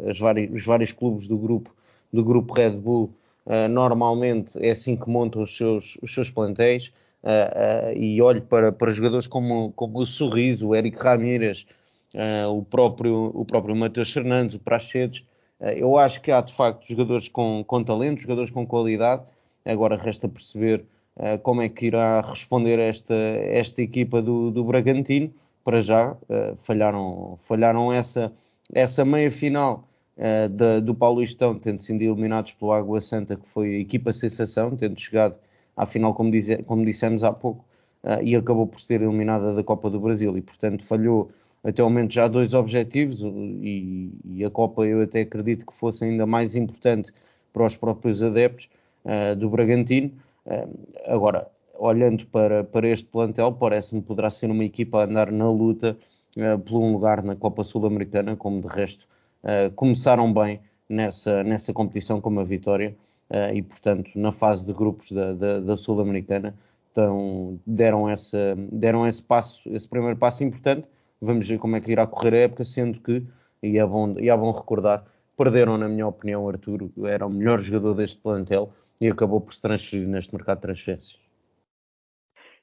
os 0.51 0.65
vários 0.65 0.91
clubes 0.91 1.29
do 1.29 1.37
grupo, 1.37 1.73
do 2.11 2.21
grupo 2.21 2.53
Red 2.53 2.71
Bull, 2.71 3.13
uh, 3.45 3.69
normalmente 3.69 4.51
é 4.61 4.71
assim 4.71 4.97
que 4.97 5.09
montam 5.09 5.41
os 5.43 5.55
seus, 5.55 5.97
os 6.01 6.13
seus 6.13 6.29
plantéis. 6.29 6.91
Uh, 7.23 7.95
e 7.95 8.21
olho 8.21 8.41
para, 8.41 8.69
para 8.73 8.91
jogadores 8.91 9.27
como, 9.27 9.71
como 9.71 9.99
o 9.99 10.05
Sorriso, 10.05 10.67
o 10.67 10.75
Eric 10.75 11.01
Ramírez, 11.01 11.65
o 12.49 12.61
próprio, 12.61 13.31
o 13.33 13.45
próprio 13.45 13.73
Matheus 13.77 14.11
Fernandes, 14.11 14.55
o 14.55 14.59
Prachedes, 14.59 15.23
eu 15.77 15.97
acho 15.97 16.21
que 16.21 16.31
há 16.31 16.41
de 16.41 16.53
facto 16.53 16.85
jogadores 16.85 17.29
com, 17.29 17.63
com 17.63 17.83
talento, 17.83 18.21
jogadores 18.21 18.51
com 18.51 18.65
qualidade, 18.65 19.21
agora 19.63 19.95
resta 19.95 20.27
perceber 20.27 20.83
como 21.43 21.61
é 21.61 21.69
que 21.69 21.85
irá 21.85 22.21
responder 22.21 22.79
esta, 22.79 23.13
esta 23.13 23.81
equipa 23.81 24.21
do, 24.21 24.49
do 24.49 24.63
Bragantino, 24.63 25.31
para 25.63 25.81
já 25.81 26.17
falharam, 26.57 27.37
falharam 27.43 27.93
essa, 27.93 28.33
essa 28.73 29.03
meia 29.03 29.31
final 29.31 29.87
uh, 30.17 30.81
do 30.81 30.93
Paulistão, 30.93 31.57
tendo 31.57 31.81
sido 31.81 32.01
eliminados 32.01 32.53
pelo 32.53 32.71
Água 32.71 33.01
Santa, 33.01 33.35
que 33.35 33.47
foi 33.47 33.75
a 33.75 33.79
equipa 33.79 34.13
sensação, 34.13 34.75
tendo 34.75 34.99
chegado 34.99 35.35
afinal, 35.75 36.13
como, 36.13 36.31
dize, 36.31 36.61
como 36.63 36.85
dissemos 36.85 37.23
há 37.23 37.31
pouco, 37.31 37.65
uh, 38.03 38.21
e 38.21 38.35
acabou 38.35 38.67
por 38.67 38.79
ser 38.79 39.01
eliminada 39.01 39.53
da 39.53 39.63
Copa 39.63 39.89
do 39.89 39.99
Brasil 39.99 40.37
e, 40.37 40.41
portanto, 40.41 40.83
falhou 40.83 41.31
até 41.63 41.83
o 41.83 41.89
momento 41.89 42.13
já 42.13 42.27
dois 42.27 42.53
objetivos 42.53 43.21
e, 43.21 44.11
e, 44.23 44.45
a 44.45 44.49
Copa 44.49 44.85
eu 44.85 45.01
até 45.01 45.21
acredito 45.21 45.65
que 45.65 45.73
fosse 45.73 46.05
ainda 46.05 46.25
mais 46.25 46.55
importante 46.55 47.11
para 47.51 47.65
os 47.65 47.75
próprios 47.75 48.23
adeptos 48.23 48.69
uh, 49.03 49.35
do 49.35 49.49
Bragantino. 49.49 50.11
Agora, 51.05 51.47
olhando 51.77 52.25
para, 52.27 52.63
para 52.63 52.87
este 52.87 53.05
plantel, 53.05 53.51
parece-me 53.53 54.01
poderá 54.01 54.29
ser 54.29 54.49
uma 54.49 54.63
equipa 54.63 55.01
a 55.01 55.03
andar 55.05 55.31
na 55.31 55.49
luta 55.49 55.97
por 56.65 56.79
um 56.79 56.93
lugar 56.93 57.23
na 57.23 57.35
Copa 57.35 57.63
Sul-Americana, 57.63 58.35
como 58.35 58.61
de 58.61 58.67
resto 58.67 59.07
começaram 59.75 60.33
bem 60.33 60.59
nessa, 60.89 61.43
nessa 61.43 61.71
competição 61.71 62.19
com 62.19 62.29
uma 62.29 62.43
vitória 62.43 62.95
uh, 63.29 63.53
e, 63.53 63.61
portanto, 63.61 64.09
na 64.15 64.31
fase 64.31 64.65
de 64.65 64.73
grupos 64.73 65.11
da, 65.11 65.33
da, 65.33 65.59
da 65.59 65.77
Sul-Americana, 65.77 66.55
então, 66.91 67.59
deram, 67.65 68.09
essa, 68.09 68.55
deram 68.71 69.07
esse 69.07 69.21
passo, 69.21 69.69
esse 69.69 69.87
primeiro 69.87 70.17
passo 70.17 70.43
importante. 70.43 70.87
Vamos 71.21 71.47
ver 71.47 71.59
como 71.59 71.75
é 71.75 71.81
que 71.81 71.91
irá 71.91 72.07
correr 72.07 72.33
a 72.33 72.39
época, 72.39 72.65
sendo 72.65 72.99
que, 72.99 73.23
e 73.61 73.77
é 73.77 73.85
bom, 73.85 74.15
e 74.17 74.29
é 74.29 74.35
bom 74.35 74.51
recordar, 74.51 75.05
perderam, 75.37 75.77
na 75.77 75.87
minha 75.87 76.07
opinião, 76.07 76.49
Arturo, 76.49 76.91
era 77.05 77.27
o 77.27 77.29
melhor 77.29 77.61
jogador 77.61 77.93
deste 77.93 78.17
plantel 78.17 78.71
e 78.99 79.07
acabou 79.07 79.39
por 79.39 79.53
se 79.53 79.61
transferir 79.61 80.07
neste 80.07 80.33
mercado 80.33 80.57
de 80.57 80.61
transferências. 80.63 81.19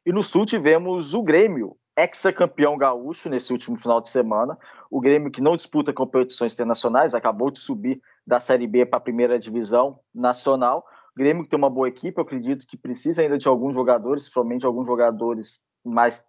E 0.04 0.12
no 0.12 0.22
Sul 0.22 0.44
tivemos 0.44 1.14
o 1.14 1.22
Grêmio, 1.22 1.76
ex-campeão 1.96 2.76
gaúcho 2.76 3.28
nesse 3.28 3.52
último 3.52 3.76
final 3.76 4.00
de 4.00 4.10
semana. 4.10 4.58
O 4.90 5.00
Grêmio 5.00 5.30
que 5.30 5.40
não 5.40 5.56
disputa 5.56 5.92
competições 5.92 6.52
internacionais, 6.52 7.14
acabou 7.14 7.50
de 7.50 7.58
subir 7.58 8.00
da 8.26 8.38
Série 8.38 8.66
B 8.66 8.84
para 8.84 8.98
a 8.98 9.02
primeira 9.02 9.38
divisão 9.38 9.98
nacional. 10.14 10.84
O 11.14 11.18
Grêmio 11.18 11.44
que 11.44 11.48
tem 11.48 11.58
uma 11.58 11.70
boa 11.70 11.88
equipe, 11.88 12.18
eu 12.18 12.24
acredito 12.24 12.66
que 12.66 12.76
precisa 12.76 13.22
ainda 13.22 13.38
de 13.38 13.48
alguns 13.48 13.74
jogadores, 13.74 14.24
principalmente 14.24 14.66
alguns 14.66 14.86
jogadores 14.86 15.58
mais. 15.84 16.22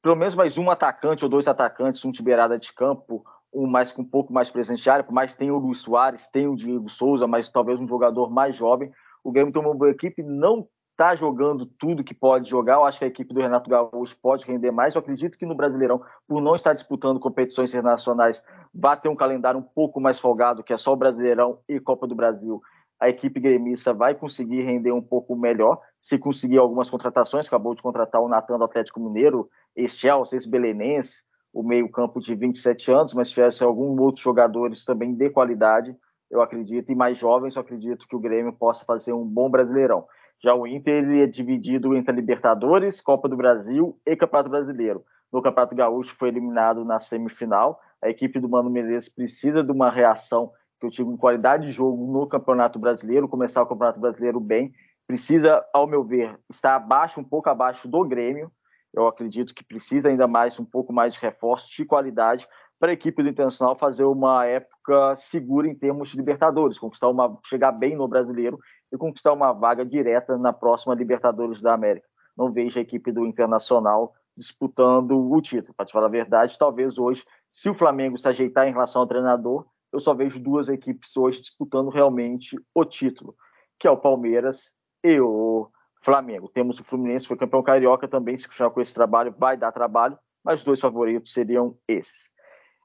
Pelo 0.00 0.14
menos 0.14 0.36
mais 0.36 0.56
um 0.56 0.70
atacante 0.70 1.24
ou 1.24 1.28
dois 1.28 1.48
atacantes, 1.48 2.04
um 2.04 2.12
de 2.12 2.22
beirada 2.22 2.56
de 2.56 2.72
campo, 2.72 3.24
um 3.52 3.66
mais 3.66 3.90
com 3.90 4.02
um 4.02 4.08
pouco 4.08 4.32
mais 4.32 4.48
presenciário, 4.48 5.04
por 5.04 5.12
mais 5.12 5.34
tem 5.34 5.50
o 5.50 5.58
Luiz 5.58 5.80
Soares, 5.80 6.28
tem 6.28 6.46
o 6.46 6.54
Diego 6.54 6.88
Souza, 6.88 7.26
mas 7.26 7.48
talvez 7.48 7.80
um 7.80 7.88
jogador 7.88 8.30
mais 8.30 8.54
jovem. 8.54 8.92
O 9.24 9.32
Grêmio 9.32 9.52
tem 9.52 9.60
uma 9.60 9.74
boa 9.74 9.90
equipe, 9.90 10.22
não 10.22 10.68
está 10.98 11.14
jogando 11.14 11.64
tudo 11.64 12.02
que 12.02 12.12
pode 12.12 12.50
jogar. 12.50 12.74
Eu 12.74 12.84
acho 12.84 12.98
que 12.98 13.04
a 13.04 13.08
equipe 13.08 13.32
do 13.32 13.40
Renato 13.40 13.70
Gaúcho 13.70 14.18
pode 14.20 14.44
render 14.44 14.72
mais. 14.72 14.96
Eu 14.96 14.98
acredito 14.98 15.38
que 15.38 15.46
no 15.46 15.54
Brasileirão, 15.54 16.02
por 16.26 16.42
não 16.42 16.56
estar 16.56 16.74
disputando 16.74 17.20
competições 17.20 17.70
internacionais, 17.70 18.44
vai 18.74 19.00
ter 19.00 19.08
um 19.08 19.14
calendário 19.14 19.60
um 19.60 19.62
pouco 19.62 20.00
mais 20.00 20.18
folgado, 20.18 20.64
que 20.64 20.72
é 20.72 20.76
só 20.76 20.92
o 20.92 20.96
Brasileirão 20.96 21.60
e 21.68 21.78
Copa 21.78 22.04
do 22.04 22.16
Brasil. 22.16 22.60
A 23.00 23.08
equipe 23.08 23.38
gremista 23.38 23.94
vai 23.94 24.12
conseguir 24.12 24.62
render 24.62 24.90
um 24.90 25.00
pouco 25.00 25.36
melhor 25.36 25.80
se 26.02 26.18
conseguir 26.18 26.58
algumas 26.58 26.90
contratações. 26.90 27.46
Acabou 27.46 27.76
de 27.76 27.80
contratar 27.80 28.20
o 28.20 28.28
Natan 28.28 28.58
do 28.58 28.64
Atlético 28.64 28.98
Mineiro, 28.98 29.48
Chelsea, 29.86 30.36
esse 30.36 30.50
Belenense, 30.50 31.18
o 31.52 31.62
meio-campo 31.62 32.18
de 32.18 32.34
27 32.34 32.90
anos, 32.90 33.14
mas 33.14 33.28
se 33.28 33.34
tivesse 33.34 33.62
alguns 33.62 33.96
outros 34.00 34.24
jogadores 34.24 34.84
também 34.84 35.14
de 35.14 35.30
qualidade, 35.30 35.96
eu 36.28 36.42
acredito, 36.42 36.90
e 36.90 36.94
mais 36.96 37.16
jovens, 37.16 37.54
eu 37.54 37.62
acredito 37.62 38.06
que 38.08 38.16
o 38.16 38.20
Grêmio 38.20 38.52
possa 38.52 38.84
fazer 38.84 39.12
um 39.12 39.24
bom 39.24 39.48
Brasileirão. 39.48 40.04
Já 40.42 40.54
o 40.54 40.66
Inter 40.66 41.02
ele 41.02 41.22
é 41.22 41.26
dividido 41.26 41.96
entre 41.96 42.14
Libertadores, 42.14 43.00
Copa 43.00 43.28
do 43.28 43.36
Brasil 43.36 43.98
e 44.06 44.14
Campeonato 44.14 44.50
Brasileiro. 44.50 45.04
No 45.32 45.42
Campeonato 45.42 45.74
Gaúcho 45.74 46.14
foi 46.16 46.28
eliminado 46.28 46.84
na 46.84 47.00
semifinal. 47.00 47.80
A 48.02 48.08
equipe 48.08 48.38
do 48.38 48.48
Mano 48.48 48.70
Menezes 48.70 49.08
precisa 49.08 49.62
de 49.62 49.72
uma 49.72 49.90
reação 49.90 50.52
que 50.78 50.86
eu 50.86 50.90
tive 50.90 51.10
em 51.10 51.16
qualidade 51.16 51.66
de 51.66 51.72
jogo 51.72 52.12
no 52.12 52.26
Campeonato 52.26 52.78
Brasileiro, 52.78 53.28
começar 53.28 53.62
o 53.62 53.66
Campeonato 53.66 54.00
Brasileiro 54.00 54.38
bem. 54.38 54.72
Precisa, 55.08 55.64
ao 55.72 55.86
meu 55.86 56.04
ver, 56.04 56.38
estar 56.48 56.76
abaixo, 56.76 57.20
um 57.20 57.24
pouco 57.24 57.50
abaixo 57.50 57.88
do 57.88 58.04
Grêmio. 58.04 58.50
Eu 58.94 59.08
acredito 59.08 59.54
que 59.54 59.64
precisa 59.64 60.08
ainda 60.08 60.28
mais, 60.28 60.58
um 60.58 60.64
pouco 60.64 60.92
mais 60.92 61.14
de 61.14 61.20
reforço 61.20 61.68
de 61.74 61.84
qualidade 61.84 62.46
para 62.78 62.90
a 62.90 62.94
equipe 62.94 63.22
do 63.22 63.28
Internacional 63.28 63.76
fazer 63.76 64.04
uma 64.04 64.46
época 64.46 65.16
segura 65.16 65.66
em 65.66 65.74
termos 65.74 66.10
de 66.10 66.16
Libertadores, 66.16 66.78
conquistar 66.78 67.08
uma, 67.08 67.36
chegar 67.44 67.72
bem 67.72 67.96
no 67.96 68.06
Brasileiro 68.06 68.58
e 68.92 68.96
conquistar 68.96 69.32
uma 69.32 69.52
vaga 69.52 69.84
direta 69.84 70.36
na 70.36 70.52
próxima 70.52 70.94
Libertadores 70.94 71.60
da 71.60 71.74
América. 71.74 72.06
Não 72.36 72.52
vejo 72.52 72.78
a 72.78 72.82
equipe 72.82 73.10
do 73.12 73.26
Internacional 73.26 74.14
disputando 74.36 75.18
o 75.18 75.40
título. 75.42 75.74
Para 75.74 75.86
te 75.86 75.92
falar 75.92 76.06
a 76.06 76.10
verdade, 76.10 76.56
talvez 76.56 76.98
hoje, 76.98 77.24
se 77.50 77.68
o 77.68 77.74
Flamengo 77.74 78.16
se 78.16 78.28
ajeitar 78.28 78.68
em 78.68 78.72
relação 78.72 79.02
ao 79.02 79.08
treinador, 79.08 79.66
eu 79.92 79.98
só 79.98 80.14
vejo 80.14 80.38
duas 80.38 80.68
equipes 80.68 81.16
hoje 81.16 81.40
disputando 81.40 81.88
realmente 81.88 82.56
o 82.74 82.84
título, 82.84 83.34
que 83.78 83.88
é 83.88 83.90
o 83.90 83.96
Palmeiras 83.96 84.72
e 85.02 85.20
o 85.20 85.68
Flamengo. 86.02 86.48
Temos 86.48 86.78
o 86.78 86.84
Fluminense, 86.84 87.26
foi 87.26 87.36
campeão 87.36 87.62
carioca 87.62 88.06
também, 88.06 88.36
se 88.36 88.46
continuar 88.46 88.70
com 88.70 88.80
esse 88.80 88.94
trabalho, 88.94 89.34
vai 89.36 89.56
dar 89.56 89.72
trabalho, 89.72 90.18
mas 90.44 90.60
os 90.60 90.64
dois 90.64 90.80
favoritos 90.80 91.32
seriam 91.32 91.76
esses. 91.88 92.30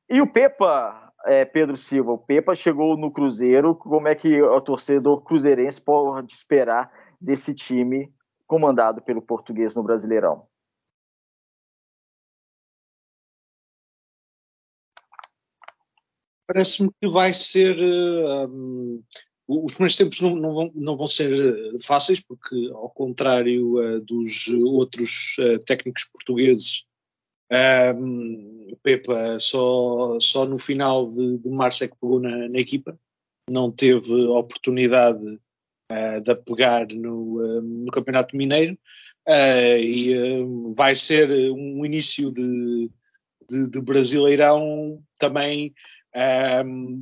E 0.10 0.22
o 0.22 0.28
Pepa, 0.28 1.13
é, 1.26 1.46
Pedro 1.46 1.78
Silva, 1.78 2.12
o 2.12 2.18
Pepa 2.18 2.54
chegou 2.56 2.98
no 2.98 3.12
Cruzeiro. 3.12 3.76
Como 3.76 4.08
é 4.08 4.16
que 4.16 4.42
o 4.42 4.62
torcedor 4.62 5.24
cruzeirense 5.24 5.82
pode 5.82 6.34
esperar 6.34 6.92
desse 7.20 7.54
time 7.54 8.14
comandado 8.46 9.02
pelo 9.02 9.22
português 9.22 9.74
no 9.74 9.84
Brasileirão? 9.84 10.48
Parece-me 16.46 16.92
que 17.02 17.08
vai 17.10 17.32
ser. 17.34 17.78
Um, 17.80 19.02
os 19.48 19.74
primeiros 19.74 19.96
tempos 19.96 20.22
não, 20.22 20.36
não, 20.36 20.54
vão, 20.54 20.72
não, 20.76 20.98
vão, 20.98 21.08
ser 21.08 21.32
eh, 21.34 21.80
fáceis, 21.82 22.20
porque, 22.22 22.70
ao 22.74 22.90
contrário 22.90 23.76
uh, 23.78 24.00
dos 24.02 24.48
outros 24.48 25.36
uh, 25.40 25.60
técnicos 25.66 26.06
portugueses 26.06 26.86
um, 27.52 28.76
Pepa 28.82 29.40
só, 29.40 30.20
só 30.20 30.46
no 30.46 30.58
final 30.58 31.04
de, 31.04 31.38
de 31.38 31.50
março 31.50 31.84
é 31.84 31.88
que 31.88 31.96
pegou 32.00 32.20
na, 32.20 32.50
na 32.50 32.60
equipa, 32.60 32.98
não 33.50 33.72
teve 33.72 34.14
oportunidade 34.14 35.40
uh, 35.92 36.22
de 36.22 36.36
pegar 36.36 36.88
no, 36.88 37.42
uh, 37.42 37.62
no 37.62 37.92
Campeonato 37.92 38.36
Mineiro. 38.36 38.78
Uh, 39.28 39.80
e 39.80 40.74
vai 40.76 40.96
ser 40.96 41.32
um 41.52 41.86
início 41.86 42.30
de, 42.30 42.92
de, 43.50 43.70
de 43.70 43.82
Brasileirão 43.82 45.02
também 45.18 45.74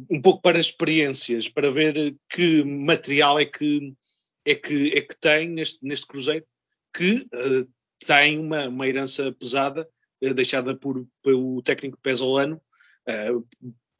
um, 0.10 0.22
pouco 0.22 0.40
para 0.40 0.60
experiências, 0.60 1.50
para 1.50 1.72
ver 1.72 2.16
que 2.30 2.64
material 2.64 3.40
é 3.40 3.46
que, 3.46 3.94
é 4.46 4.54
que, 4.54 4.94
é 4.96 5.02
que 5.02 5.18
tem 5.20 5.50
neste, 5.50 5.84
neste 5.84 6.06
Cruzeiro, 6.06 6.46
que 6.96 7.28
tem 8.06 8.38
uma, 8.38 8.70
uma 8.70 8.88
herança 8.88 9.32
pesada 9.32 9.88
deixada 10.34 10.76
por, 10.76 11.06
pelo 11.24 11.62
técnico 11.62 11.98
pesolano, 12.02 12.62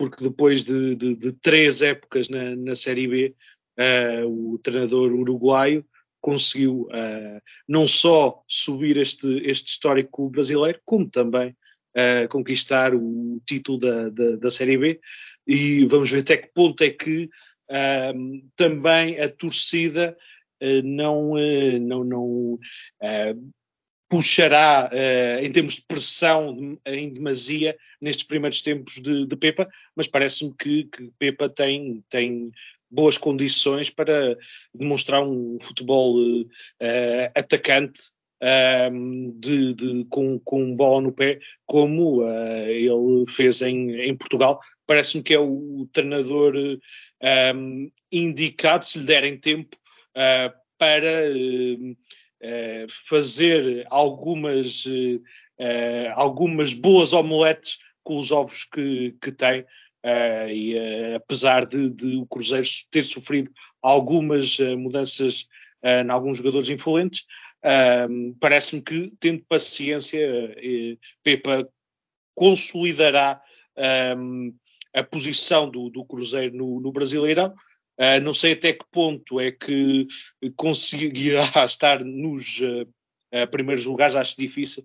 porque 0.02 0.24
depois 0.24 0.64
de, 0.64 0.96
de, 0.96 1.16
de 1.16 1.32
três 1.34 1.84
épocas 1.84 2.28
na, 2.28 2.56
na 2.56 2.74
Série 2.74 3.08
B, 3.08 3.36
uh, 3.78 4.54
o 4.54 4.58
treinador 4.58 5.14
uruguaio 5.14 5.86
conseguiu 6.20 6.88
uh, 6.88 7.42
não 7.68 7.88
só 7.88 8.44
subir 8.48 8.98
este, 8.98 9.28
este 9.48 9.70
histórico 9.70 10.28
brasileiro, 10.28 10.80
como 10.86 11.08
também 11.08 11.56
uh, 11.96 12.28
conquistar 12.30 12.96
o 12.96 13.40
título 13.46 13.78
da, 13.78 14.10
da, 14.10 14.36
da, 14.38 14.50
Série 14.50 14.78
B. 14.78 15.00
E 15.46 15.86
vamos 15.86 16.10
ver 16.10 16.22
até 16.22 16.38
que 16.38 16.52
ponto 16.52 16.84
é 16.84 16.90
que 16.90 17.30
também 18.58 19.18
a 19.22 19.30
torcida 19.30 20.18
não, 20.84 21.36
não, 21.80 22.04
não 22.04 22.60
puxará 24.12 24.92
uh, 24.92 25.46
em 25.46 25.50
termos 25.54 25.76
de 25.76 25.84
pressão 25.84 26.78
em 26.86 27.10
demasia 27.10 27.78
nestes 28.02 28.26
primeiros 28.26 28.62
tempos 28.62 28.96
de, 28.96 29.26
de 29.26 29.36
Pepa, 29.38 29.70
mas 29.96 30.06
parece-me 30.06 30.54
que, 30.54 30.84
que, 30.84 31.10
Pepa 31.18 31.48
tem, 31.48 32.04
tem 32.10 32.52
boas 32.90 33.18
condições 33.18 33.90
para 33.90 34.38
demonstrar 34.76 35.24
um 35.24 35.58
futebol 35.62 36.20
uh, 36.20 36.50
atacante 37.34 38.02
uh, 38.44 39.40
de, 39.40 39.74
de, 39.76 40.06
com, 40.10 40.38
com 40.40 40.76
bola 40.76 41.04
no 41.04 41.14
pé, 41.14 41.40
como 41.66 42.22
ele 42.68 43.26
fez 43.30 43.62
em, 43.62 43.92
em 44.02 44.14
Portugal. 44.14 44.60
Parece-me 44.86 45.24
que 45.24 45.34
é 45.34 45.40
o, 45.40 45.88
treinador 45.94 46.54
indicado, 48.12 48.86
se 48.86 49.00
lhe 49.00 49.06
derem 49.06 49.38
tempo, 49.38 49.78
para 50.82 51.28
eh, 51.30 51.96
fazer 53.08 53.86
algumas, 53.90 54.86
uh, 54.86 55.22
algumas 56.14 56.74
boas 56.74 57.14
omeletes 57.14 57.80
com 58.04 58.18
os 58.18 58.32
ovos 58.32 58.64
que, 58.64 59.16
que 59.22 59.32
tem. 59.32 59.66
E 60.50 60.76
apesar 61.16 61.64
de, 61.66 61.92
de, 61.92 62.18
o 62.18 62.26
Cruzeiro 62.26 62.66
ter 62.90 63.04
sofrido 63.04 63.52
algumas 63.80 64.58
mudanças 64.78 65.46
em 65.84 66.10
alguns 66.10 66.38
jogadores 66.38 66.70
influentes, 66.70 67.28
parece-me 68.40 68.82
que, 68.82 69.14
tendo 69.20 69.46
paciência, 69.48 70.28
Pepa 71.24 71.68
consolidará 72.34 73.40
a 74.96 75.04
posição 75.04 75.70
do, 75.70 75.92
do 75.92 76.04
Cruzeiro 76.04 76.58
no, 76.58 76.82
no 76.82 76.92
Brasileirão 76.92 77.54
Uh, 78.02 78.20
não 78.24 78.34
sei 78.34 78.54
até 78.54 78.74
que 78.74 78.84
ponto 78.92 79.40
é 79.40 79.52
que 79.52 80.08
conseguirá 80.56 81.44
estar 81.64 82.04
nos 82.04 82.60
uh, 82.60 83.48
primeiros 83.52 83.86
lugares, 83.86 84.16
acho 84.16 84.36
difícil, 84.36 84.84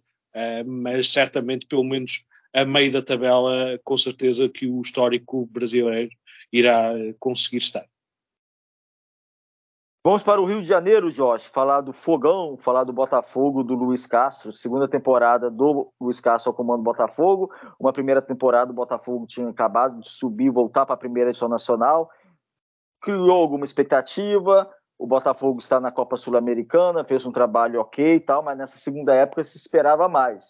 mas 0.67 1.11
certamente, 1.11 1.67
pelo 1.67 1.83
menos 1.83 2.25
a 2.55 2.65
meio 2.65 2.93
da 2.93 3.03
tabela, 3.03 3.81
com 3.83 3.97
certeza 3.97 4.49
que 4.51 4.67
o 4.67 4.83
histórico 4.83 5.47
brasileiro 5.47 6.11
irá 6.53 6.93
conseguir 7.19 7.57
estar. 7.57 7.87
Vamos 10.07 10.23
para 10.23 10.41
o 10.41 10.45
Rio 10.45 10.61
de 10.61 10.69
Janeiro, 10.69 11.11
Jorge, 11.11 11.49
falar 11.49 11.81
do 11.81 11.93
Fogão, 11.93 12.57
falar 12.57 12.85
do 12.85 12.93
Botafogo, 12.93 13.65
do 13.65 13.75
Luiz 13.75 14.07
Castro. 14.07 14.53
Segunda 14.53 14.87
temporada 14.87 15.51
do 15.51 15.93
Luiz 16.01 16.21
Castro 16.21 16.51
ao 16.51 16.55
comando 16.55 16.79
do 16.79 16.85
Botafogo. 16.85 17.51
Uma 17.77 17.93
primeira 17.93 18.23
temporada, 18.23 18.71
o 18.71 18.75
Botafogo 18.75 19.27
tinha 19.27 19.49
acabado 19.49 19.99
de 19.99 20.09
subir, 20.09 20.49
voltar 20.49 20.87
para 20.87 20.95
a 20.95 20.99
primeira 20.99 21.31
edição 21.31 21.49
nacional 21.49 22.09
criou 23.07 23.41
alguma 23.41 23.65
expectativa. 23.65 24.69
O 24.99 25.07
Botafogo 25.07 25.61
está 25.61 25.79
na 25.79 25.93
Copa 25.93 26.17
Sul-Americana, 26.17 27.05
fez 27.05 27.25
um 27.25 27.31
trabalho 27.31 27.81
ok 27.81 28.17
e 28.17 28.21
tal, 28.21 28.43
mas 28.43 28.59
nessa 28.59 28.77
segunda 28.79 29.15
época 29.15 29.45
se 29.45 29.57
esperava 29.57 30.09
mais. 30.09 30.45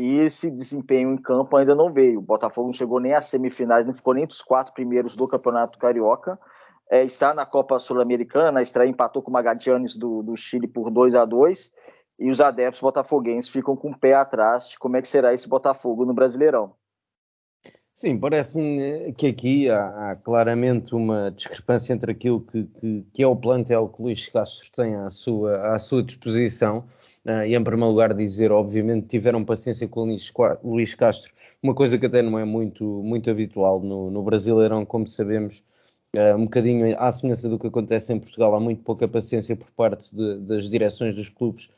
E 0.00 0.18
esse 0.18 0.50
desempenho 0.50 1.12
em 1.12 1.16
campo 1.16 1.56
ainda 1.56 1.72
não 1.72 1.92
veio. 1.92 2.18
O 2.18 2.22
Botafogo 2.22 2.66
não 2.66 2.74
chegou 2.74 2.98
nem 2.98 3.14
às 3.14 3.26
semifinais, 3.26 3.86
não 3.86 3.94
ficou 3.94 4.12
nem 4.12 4.24
entre 4.24 4.34
os 4.34 4.42
quatro 4.42 4.74
primeiros 4.74 5.14
do 5.14 5.28
Campeonato 5.28 5.78
Carioca. 5.78 6.36
É, 6.90 7.04
está 7.04 7.32
na 7.32 7.46
Copa 7.46 7.78
Sul-Americana, 7.78 8.58
a 8.58 8.62
estreia 8.62 8.90
empatou 8.90 9.22
com 9.22 9.30
o 9.30 9.32
Magadianes 9.32 9.94
do, 9.96 10.22
do 10.22 10.36
Chile 10.36 10.66
por 10.66 10.90
2 10.90 11.14
a 11.14 11.24
2 11.24 11.70
e 12.18 12.28
os 12.28 12.40
adeptos 12.40 12.80
botafoguenses 12.80 13.50
ficam 13.50 13.76
com 13.76 13.90
o 13.90 13.98
pé 13.98 14.14
atrás 14.14 14.68
de 14.70 14.78
como 14.78 14.96
é 14.96 15.02
que 15.02 15.08
será 15.08 15.32
esse 15.32 15.48
Botafogo 15.48 16.04
no 16.04 16.12
Brasileirão. 16.12 16.74
Sim, 18.04 18.18
parece-me 18.18 19.14
que 19.14 19.26
aqui 19.28 19.70
há, 19.70 20.10
há, 20.10 20.16
claramente 20.16 20.94
uma 20.94 21.30
discrepância 21.30 21.90
entre 21.90 22.12
aquilo 22.12 22.38
que, 22.38 22.64
que, 22.64 23.06
que, 23.14 23.22
é 23.22 23.26
o 23.26 23.34
plantel 23.34 23.88
que 23.88 24.02
Luís 24.02 24.28
Castro 24.28 24.70
tem 24.72 24.94
à 24.94 25.08
sua, 25.08 25.74
à 25.74 25.78
sua 25.78 26.02
disposição. 26.02 26.84
Uh, 27.24 27.46
e 27.46 27.54
em 27.54 27.64
primeiro 27.64 27.90
lugar 27.90 28.12
dizer, 28.12 28.52
obviamente, 28.52 29.06
tiveram 29.06 29.42
paciência 29.42 29.88
com 29.88 30.02
o 30.02 30.70
Luís 30.70 30.94
Castro, 30.94 31.32
uma 31.62 31.74
coisa 31.74 31.96
que 31.96 32.04
até 32.04 32.20
não 32.20 32.38
é 32.38 32.44
muito, 32.44 32.84
muito 32.84 33.30
habitual 33.30 33.80
no, 33.80 34.10
no 34.10 34.22
Brasileirão, 34.22 34.84
como 34.84 35.08
sabemos, 35.08 35.62
uh, 36.14 36.36
um 36.36 36.44
bocadinho 36.44 36.94
à 37.00 37.10
semelhança 37.10 37.48
do 37.48 37.58
que 37.58 37.68
acontece 37.68 38.12
em 38.12 38.20
Portugal, 38.20 38.54
há 38.54 38.60
muito 38.60 38.82
pouca 38.82 39.08
paciência 39.08 39.56
por 39.56 39.70
parte 39.70 40.14
de, 40.14 40.40
das 40.40 40.68
direções 40.68 41.14
dos 41.14 41.30
clubes 41.30 41.70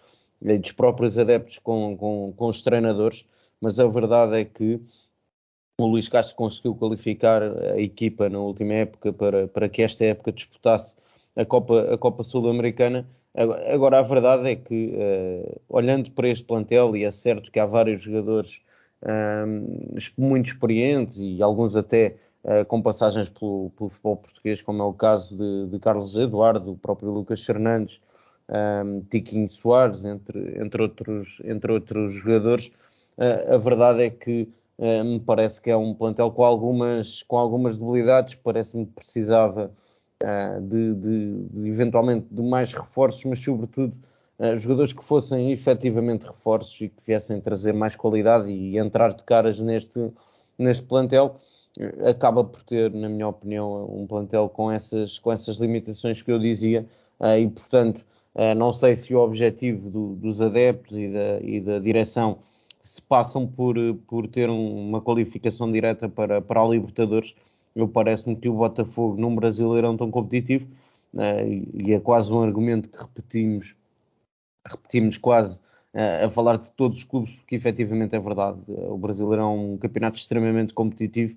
e 0.43 0.59
dos 0.59 0.73
próprios 0.73 1.17
adeptos 1.17 1.61
com, 1.61 1.97
com, 1.97 2.35
com 2.37 2.49
os 2.49 2.63
treinadores, 2.63 3.25
mas 3.61 3.79
a 3.79 3.87
verdade 3.87 4.41
é 4.41 4.45
que 4.45 4.81
o 5.79 5.87
Luís 5.87 6.09
Castro 6.09 6.37
conseguiu 6.37 6.75
qualificar 6.75 7.43
a 7.43 7.79
equipa 7.79 8.31
na 8.31 8.39
última 8.39 8.73
época 8.73 9.13
para, 9.13 9.47
para 9.47 9.69
que 9.69 9.83
esta 9.83 10.07
época 10.07 10.33
disputasse 10.33 10.97
a 11.37 11.45
Copa, 11.45 11.93
a 11.93 11.99
Copa 11.99 12.23
Sul-Americana. 12.23 13.07
Agora, 13.35 13.99
a 13.99 14.03
verdade 14.03 14.49
é 14.49 14.57
que, 14.57 14.95
uh, 14.97 15.61
olhando 15.69 16.11
para 16.13 16.29
este 16.29 16.47
plantel, 16.47 16.97
e 16.97 17.05
é 17.05 17.11
certo 17.11 17.53
que 17.53 17.61
há 17.61 17.67
vários 17.67 18.01
jogadores 18.01 18.63
uh, 19.03 20.11
muito 20.17 20.47
experientes 20.47 21.19
e 21.19 21.43
alguns 21.43 21.77
até 21.77 22.17
uh, 22.43 22.65
com 22.65 22.81
passagens 22.81 23.29
pelo, 23.29 23.71
pelo, 23.77 23.91
futebol 23.91 24.17
português, 24.17 24.63
como 24.63 24.83
é 24.83 24.87
o 24.87 24.95
caso 24.95 25.37
de, 25.37 25.71
de 25.71 25.79
Carlos 25.79 26.17
Eduardo, 26.17 26.73
o 26.73 26.79
próprio 26.79 27.11
Lucas 27.11 27.45
Fernandes, 27.45 28.01
um, 28.49 29.03
Tiquinho 29.03 29.51
Soares, 29.51 30.07
entre, 30.07 30.59
entre, 30.59 30.81
outros, 30.81 31.43
entre 31.45 31.71
outros 31.71 32.15
jogadores, 32.15 32.73
a 33.19 33.57
verdade 33.57 34.05
é 34.05 34.11
que 34.11 34.49
me 34.79 35.19
parece 35.21 35.61
que 35.61 35.71
é 35.71 35.77
um 35.77 35.95
plantel 35.95 36.31
com 36.31 36.45
algumas, 36.45 37.23
com 37.23 37.37
algumas 37.39 37.79
debilidades, 37.79 38.35
parece-me 38.35 38.85
que 38.85 38.93
precisava 38.93 39.73
uh, 40.23 40.61
de, 40.61 40.95
de, 40.95 41.49
de, 41.49 41.69
eventualmente 41.69 42.27
de 42.31 42.43
mais 42.43 42.75
reforços, 42.75 43.25
mas 43.25 43.39
sobretudo 43.39 43.97
uh, 44.39 44.57
jogadores 44.57 44.93
que 44.93 45.03
fossem 45.03 45.51
efetivamente 45.51 46.27
reforços 46.27 46.79
e 46.81 46.89
que 46.89 47.03
viessem 47.07 47.41
trazer 47.41 47.73
mais 47.73 47.97
qualidade 47.97 48.51
e 48.51 48.77
entrar 48.79 49.15
de 49.15 49.25
caras 49.25 49.61
neste, 49.61 50.13
neste 50.59 50.85
plantel. 50.85 51.37
Acaba 52.09 52.43
por 52.43 52.63
ter, 52.63 52.91
na 52.91 53.09
minha 53.09 53.29
opinião, 53.29 53.85
um 53.85 54.07
plantel 54.07 54.49
com 54.49 54.71
essas, 54.71 55.19
com 55.19 55.31
essas 55.31 55.57
limitações 55.57 56.23
que 56.23 56.33
eu 56.33 56.39
dizia, 56.39 56.87
e 57.39 57.47
portanto, 57.49 58.03
não 58.57 58.73
sei 58.73 58.97
se 58.97 59.15
o 59.15 59.19
objetivo 59.19 59.91
do, 59.91 60.15
dos 60.15 60.41
adeptos 60.41 60.97
e 60.97 61.09
da, 61.09 61.39
e 61.43 61.61
da 61.61 61.79
direção 61.79 62.39
se 62.87 63.03
passam 63.03 63.49
por, 63.49 63.75
por 64.07 64.29
ter 64.29 64.49
um, 64.49 64.89
uma 64.89 65.01
qualificação 65.01 65.71
direta 65.71 66.09
para, 66.09 66.41
para 66.41 66.61
a 66.63 66.69
Libertadores. 66.69 67.35
Eu 67.75 67.89
parece-me 67.89 68.37
que 68.37 68.49
o 68.49 68.55
Botafogo 68.55 69.21
num 69.21 69.35
brasileirão 69.35 69.97
tão 69.97 70.09
competitivo, 70.09 70.67
uh, 71.15 71.67
e 71.75 71.93
é 71.93 71.99
quase 71.99 72.33
um 72.33 72.41
argumento 72.41 72.89
que 72.89 72.97
repetimos, 72.97 73.75
repetimos 74.65 75.19
quase 75.19 75.59
uh, 75.93 76.27
a 76.27 76.31
falar 76.31 76.59
de 76.59 76.71
todos 76.71 76.99
os 76.99 77.05
clubes, 77.05 77.33
porque 77.33 77.57
efetivamente 77.57 78.15
é 78.15 78.21
verdade. 78.21 78.61
Uh, 78.69 78.95
o 78.95 78.97
brasileirão 78.97 79.51
é 79.51 79.55
um 79.55 79.77
campeonato 79.77 80.19
extremamente 80.19 80.73
competitivo, 80.73 81.37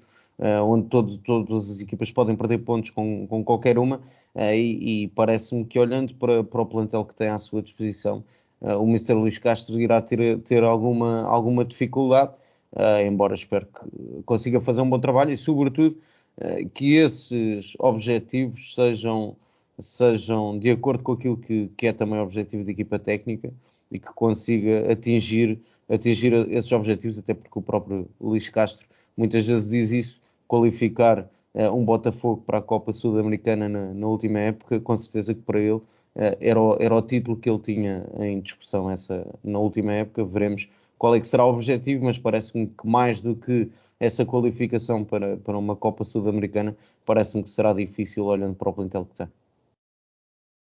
onde 0.63 0.87
todo, 0.87 1.17
todas 1.17 1.69
as 1.69 1.81
equipas 1.81 2.11
podem 2.11 2.33
perder 2.33 2.59
pontos 2.59 2.91
com, 2.91 3.27
com 3.27 3.43
qualquer 3.43 3.77
uma, 3.77 3.99
e, 4.33 5.03
e 5.03 5.07
parece-me 5.09 5.65
que 5.65 5.77
olhando 5.77 6.15
para, 6.15 6.41
para 6.45 6.61
o 6.61 6.65
plantel 6.65 7.03
que 7.03 7.13
tem 7.13 7.27
à 7.27 7.37
sua 7.37 7.61
disposição, 7.61 8.23
o 8.61 8.83
Mr. 8.83 9.13
Luís 9.13 9.37
Castro 9.37 9.79
irá 9.79 10.01
ter, 10.01 10.39
ter 10.39 10.63
alguma, 10.63 11.23
alguma 11.23 11.63
dificuldade, 11.63 12.33
uh, 12.73 13.05
embora 13.05 13.33
espero 13.33 13.65
que 13.65 14.23
consiga 14.23 14.59
fazer 14.59 14.81
um 14.81 14.89
bom 14.89 14.99
trabalho 14.99 15.31
e, 15.31 15.37
sobretudo, 15.37 15.97
uh, 16.37 16.69
que 16.69 16.95
esses 16.95 17.73
objetivos 17.79 18.73
sejam, 18.73 19.35
sejam 19.79 20.59
de 20.59 20.69
acordo 20.71 21.03
com 21.03 21.13
aquilo 21.13 21.37
que, 21.37 21.69
que 21.77 21.87
é 21.87 21.93
também 21.93 22.19
o 22.19 22.23
objetivo 22.23 22.63
da 22.65 22.71
equipa 22.71 22.99
técnica 22.99 23.53
e 23.91 23.97
que 23.97 24.11
consiga 24.13 24.91
atingir 24.91 25.59
atingir 25.89 26.33
esses 26.51 26.71
objetivos, 26.71 27.17
até 27.17 27.33
porque 27.33 27.57
o 27.57 27.63
próprio 27.63 28.07
Luís 28.21 28.47
Castro 28.47 28.85
muitas 29.17 29.47
vezes 29.47 29.67
diz 29.67 29.91
isso, 29.91 30.21
qualificar 30.47 31.27
um 31.73 31.83
Botafogo 31.83 32.43
para 32.45 32.59
a 32.59 32.61
Copa 32.61 32.93
Sul-Americana 32.93 33.67
na, 33.67 33.91
na, 33.91 34.07
última 34.07 34.37
época, 34.37 34.79
com 34.79 34.95
certeza 34.95 35.33
que 35.33 35.41
para 35.41 35.59
ele 35.59 35.81
era, 36.15 36.59
o, 36.59 36.77
era 36.79 36.93
o 36.93 37.01
título 37.01 37.37
que 37.37 37.49
ele 37.49 37.59
tinha 37.59 38.05
em 38.19 38.39
discussão 38.39 38.89
essa, 38.89 39.25
na 39.43 39.59
última 39.59 39.93
época, 39.93 40.23
veremos 40.23 40.69
qual 40.97 41.15
é 41.15 41.19
que 41.19 41.27
será 41.27 41.45
o 41.45 41.53
objetivo, 41.53 42.05
mas 42.05 42.17
parece-me 42.17 42.67
que 42.67 42.87
mais 42.87 43.21
do 43.21 43.35
que 43.35 43.71
essa 43.99 44.25
qualificação 44.25 45.03
para, 45.03 45.37
para 45.37 45.57
uma 45.57 45.75
Copa 45.75 46.03
Sul-Americana, 46.03 46.75
parece-me 47.05 47.43
que 47.43 47.49
será 47.49 47.73
difícil 47.73 48.25
olhando 48.25 48.55
para 48.55 48.69
o 48.69 48.73
plantel 48.73 49.05
que 49.05 49.15
tem. 49.15 49.27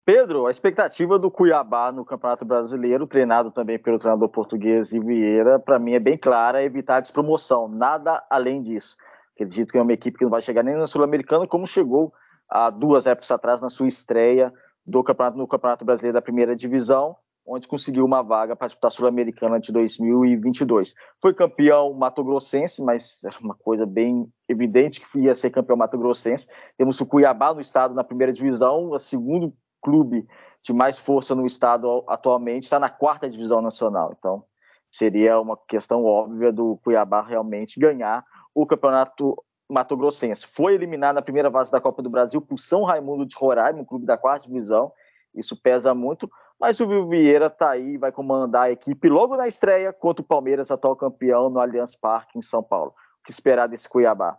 Pedro, 0.04 0.46
a 0.46 0.50
expectativa 0.50 1.18
do 1.18 1.30
Cuiabá 1.30 1.92
no 1.92 2.04
Campeonato 2.04 2.44
Brasileiro, 2.44 3.06
treinado 3.06 3.52
também 3.52 3.78
pelo 3.78 3.98
treinador 3.98 4.28
português 4.28 4.90
Vieira, 4.90 5.60
para 5.60 5.78
mim 5.78 5.92
é 5.92 6.00
bem 6.00 6.18
clara, 6.18 6.60
é 6.60 6.64
evitar 6.64 6.96
a 6.96 7.00
despromoção, 7.00 7.68
nada 7.68 8.22
além 8.28 8.60
disso. 8.62 8.96
Acredito 9.34 9.70
que 9.70 9.78
é 9.78 9.82
uma 9.82 9.92
equipe 9.92 10.18
que 10.18 10.24
não 10.24 10.30
vai 10.30 10.42
chegar 10.42 10.64
nem 10.64 10.74
na 10.74 10.88
Sul-Americana, 10.88 11.46
como 11.46 11.66
chegou 11.66 12.12
há 12.48 12.68
duas 12.68 13.06
épocas 13.06 13.30
atrás 13.30 13.60
na 13.60 13.70
sua 13.70 13.86
estreia 13.86 14.52
do 14.84 15.02
campeonato, 15.02 15.38
no 15.38 15.46
Campeonato 15.46 15.84
Brasileiro 15.84 16.14
da 16.14 16.22
Primeira 16.22 16.56
Divisão, 16.56 17.16
onde 17.46 17.66
conseguiu 17.66 18.04
uma 18.04 18.22
vaga 18.22 18.54
para 18.54 18.68
disputar 18.68 18.88
a 18.88 18.92
Sul-Americana 18.92 19.58
de 19.58 19.72
2022. 19.72 20.94
Foi 21.20 21.34
campeão 21.34 21.92
mato-grossense, 21.92 22.82
mas 22.82 23.18
é 23.24 23.30
uma 23.40 23.54
coisa 23.54 23.84
bem 23.84 24.26
evidente 24.48 25.00
que 25.00 25.20
ia 25.20 25.34
ser 25.34 25.50
campeão 25.50 25.76
mato-grossense. 25.76 26.46
Temos 26.78 27.00
o 27.00 27.06
Cuiabá 27.06 27.52
no 27.52 27.60
estado 27.60 27.94
na 27.94 28.04
primeira 28.04 28.32
divisão, 28.32 28.90
o 28.90 28.98
segundo 28.98 29.52
clube 29.80 30.26
de 30.64 30.72
mais 30.72 30.96
força 30.96 31.34
no 31.34 31.44
estado 31.44 32.04
atualmente, 32.06 32.64
está 32.64 32.78
na 32.78 32.88
quarta 32.88 33.28
divisão 33.28 33.60
nacional. 33.60 34.14
Então, 34.16 34.44
seria 34.92 35.40
uma 35.40 35.56
questão 35.68 36.04
óbvia 36.04 36.52
do 36.52 36.78
Cuiabá 36.84 37.22
realmente 37.22 37.80
ganhar 37.80 38.24
o 38.54 38.64
campeonato 38.64 39.34
Mato 39.72 39.96
Grossense. 39.96 40.46
Foi 40.46 40.74
eliminado 40.74 41.16
na 41.16 41.22
primeira 41.22 41.50
fase 41.50 41.70
da 41.70 41.80
Copa 41.80 42.02
do 42.02 42.10
Brasil 42.10 42.40
por 42.40 42.58
São 42.58 42.84
Raimundo 42.84 43.26
de 43.26 43.34
Roraima, 43.36 43.80
um 43.80 43.84
clube 43.84 44.06
da 44.06 44.18
quarta 44.18 44.46
divisão. 44.46 44.92
Isso 45.34 45.56
pesa 45.56 45.94
muito, 45.94 46.30
mas 46.60 46.78
o 46.78 47.08
Vieira 47.08 47.46
está 47.46 47.70
aí, 47.70 47.96
vai 47.96 48.12
comandar 48.12 48.64
a 48.64 48.70
equipe 48.70 49.08
logo 49.08 49.36
na 49.36 49.48
estreia 49.48 49.92
contra 49.92 50.22
o 50.22 50.26
Palmeiras, 50.26 50.70
atual 50.70 50.94
campeão 50.94 51.48
no 51.48 51.58
Allianz 51.58 51.96
Parque 51.96 52.38
em 52.38 52.42
São 52.42 52.62
Paulo. 52.62 52.94
O 53.20 53.24
que 53.24 53.32
esperar 53.32 53.66
desse 53.66 53.88
Cuiabá? 53.88 54.38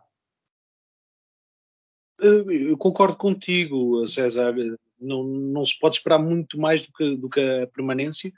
Eu 2.19 2.77
concordo 2.77 3.17
contigo, 3.17 4.05
César 4.05 4.53
não, 4.99 5.23
não 5.23 5.65
se 5.65 5.77
pode 5.77 5.95
esperar 5.95 6.19
muito 6.19 6.59
mais 6.59 6.81
do 6.83 6.93
que, 6.93 7.17
do 7.17 7.29
que 7.29 7.39
a 7.39 7.67
permanência, 7.67 8.31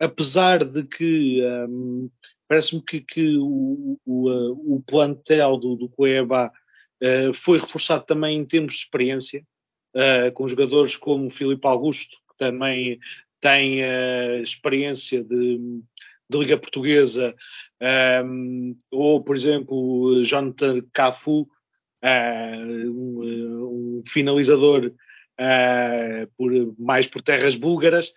apesar 0.00 0.64
de 0.64 0.84
que 0.84 1.42
um, 1.68 2.10
parece-me 2.52 2.82
que, 2.82 3.00
que 3.00 3.36
o, 3.38 3.98
o, 4.04 4.76
o, 4.76 4.82
plantel 4.86 5.56
do, 5.56 5.74
do 5.74 5.86
uh, 5.86 7.32
foi 7.32 7.58
reforçado 7.58 8.04
também 8.04 8.36
em 8.36 8.44
termos 8.44 8.74
de 8.74 8.80
experiência, 8.80 9.42
uh, 9.96 10.30
com 10.34 10.46
jogadores 10.46 10.94
como 10.94 11.30
Filipe 11.30 11.66
Augusto, 11.66 12.18
que 12.28 12.36
também 12.36 13.00
tem 13.40 13.80
uh, 13.80 14.42
experiência 14.42 15.24
de, 15.24 15.58
de 16.28 16.38
Liga 16.38 16.58
Portuguesa, 16.58 17.34
um, 18.22 18.76
ou, 18.90 19.24
por 19.24 19.34
exemplo, 19.34 20.22
Jonathan 20.22 20.82
Cafu, 20.92 21.48
um, 22.04 23.98
um 23.98 24.02
finalizador 24.06 24.92
uh, 25.42 26.30
por, 26.36 26.52
mais 26.78 27.06
por 27.06 27.20
terras 27.20 27.56
búlgaras 27.56 28.12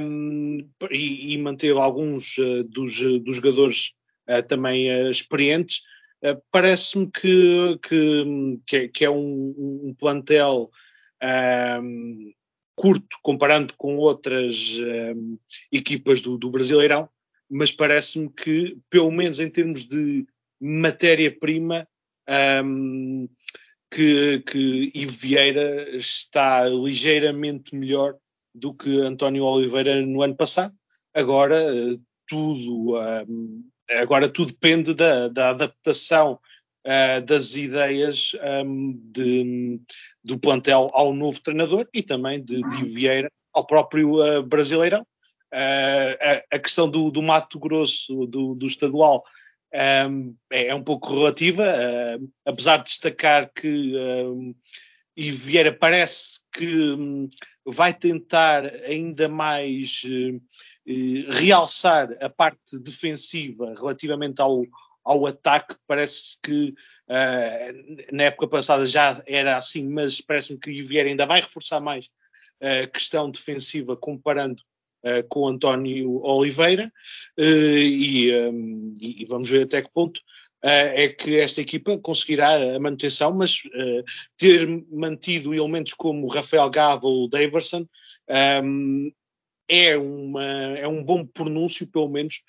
um, 0.00 0.58
e, 0.90 1.34
e, 1.34 1.38
manteve 1.38 1.78
alguns 1.78 2.38
uh, 2.38 2.64
dos, 2.64 3.00
dos, 3.22 3.36
jogadores 3.36 3.92
uh, 4.28 4.42
também 4.46 5.08
experientes. 5.08 5.82
Parece-me 6.50 7.10
que, 7.10 7.78
que, 7.82 8.58
que, 8.66 8.76
é, 8.76 8.88
que, 8.88 9.04
é, 9.06 9.10
um, 9.10 9.54
um 9.88 9.94
plantel 9.98 10.70
um, 11.82 12.32
curto 12.76 13.16
comparando 13.22 13.72
com 13.78 13.96
outras 13.96 14.78
equipas 15.72 16.20
do, 16.20 16.36
do 16.36 16.50
Brasileirão, 16.50 17.08
mas 17.48 17.72
parece-me 17.72 18.28
que, 18.28 18.76
pelo 18.90 19.10
menos 19.10 19.40
em 19.40 19.48
termos 19.48 19.86
de 19.86 20.26
matéria-prima, 20.60 21.88
um, 22.62 23.26
que, 23.90 24.40
que 24.40 24.92
Ivo 24.94 25.12
Vieira 25.12 25.96
está 25.96 26.66
ligeiramente 26.66 27.74
melhor 27.74 28.16
do 28.54 28.72
que 28.72 29.00
António 29.00 29.44
Oliveira 29.44 30.00
no 30.04 30.22
ano 30.22 30.36
passado. 30.36 30.74
Agora 31.12 31.60
tudo, 32.28 32.94
agora 33.90 34.28
tudo 34.28 34.52
depende 34.52 34.94
da, 34.94 35.28
da 35.28 35.50
adaptação 35.50 36.38
uh, 36.86 37.24
das 37.24 37.56
ideias 37.56 38.32
um, 38.64 38.92
de, 39.12 39.80
do 40.22 40.38
plantel 40.38 40.88
ao 40.92 41.12
novo 41.12 41.40
treinador 41.42 41.88
e 41.92 42.02
também 42.02 42.42
de, 42.42 42.62
de 42.62 42.84
Vieira 42.84 43.30
ao 43.52 43.66
próprio 43.66 44.20
uh, 44.20 44.42
Brasileirão. 44.42 45.04
A, 45.52 46.58
questão 46.60 46.88
do, 46.88 47.10
do 47.10 47.20
Mato 47.20 47.58
Grosso, 47.58 48.24
do, 48.26 48.54
do 48.54 48.66
estadual, 48.68 49.24
um, 49.72 50.36
é, 50.50 50.66
é, 50.66 50.74
um 50.74 50.82
pouco 50.82 51.14
relativa, 51.14 51.62
uh, 51.62 52.32
apesar 52.44 52.78
de 52.78 52.84
destacar 52.84 53.50
que 53.52 53.96
um, 53.96 54.54
e 55.16 55.30
Vieira 55.30 55.72
parece 55.72 56.40
que 56.52 56.92
um, 56.92 57.28
vai 57.64 57.92
tentar 57.92 58.64
ainda 58.84 59.28
mais 59.28 60.02
uh, 60.04 61.30
realçar 61.30 62.16
a 62.20 62.28
parte 62.28 62.78
defensiva 62.80 63.74
relativamente 63.76 64.40
ao, 64.40 64.64
ao 65.04 65.26
ataque. 65.26 65.76
Parece 65.86 66.38
que 66.42 66.74
uh, 67.08 68.12
na 68.12 68.24
época 68.24 68.48
passada 68.48 68.86
já 68.86 69.22
era 69.26 69.56
assim, 69.56 69.88
mas 69.92 70.20
parece-me 70.20 70.58
que 70.58 70.82
Vieira 70.82 71.08
ainda 71.08 71.26
vai 71.26 71.40
reforçar 71.40 71.80
mais 71.80 72.08
a 72.62 72.86
questão 72.86 73.30
defensiva 73.30 73.96
comparando 73.96 74.62
uh, 75.04 75.26
com 75.28 75.48
António 75.48 76.20
Oliveira 76.22 76.92
uh, 77.38 77.42
e, 77.42 78.34
um, 78.48 78.94
e, 79.00 79.24
vamos 79.26 79.48
ver 79.48 79.64
até 79.64 79.82
que 79.82 79.90
ponto 79.92 80.18
uh, 80.18 80.68
é 80.94 81.08
que 81.08 81.38
esta 81.38 81.60
equipa 81.60 81.98
conseguirá 81.98 82.54
a 82.76 82.80
manutenção, 82.80 83.32
mas 83.32 83.62
ter 84.36 84.66
mantido 84.90 85.54
elementos 85.54 85.94
como 85.94 86.28
Rafael 86.28 86.70
Gava 86.70 87.06
ou 87.06 87.28
Daverson 87.28 87.86
um, 88.62 89.12
é, 89.68 89.96
uma, 89.96 90.44
é 90.78 90.86
um 90.86 91.02
bom 91.02 91.24
pronúncio, 91.24 91.86
pelo 91.86 92.08
menos, 92.08 92.42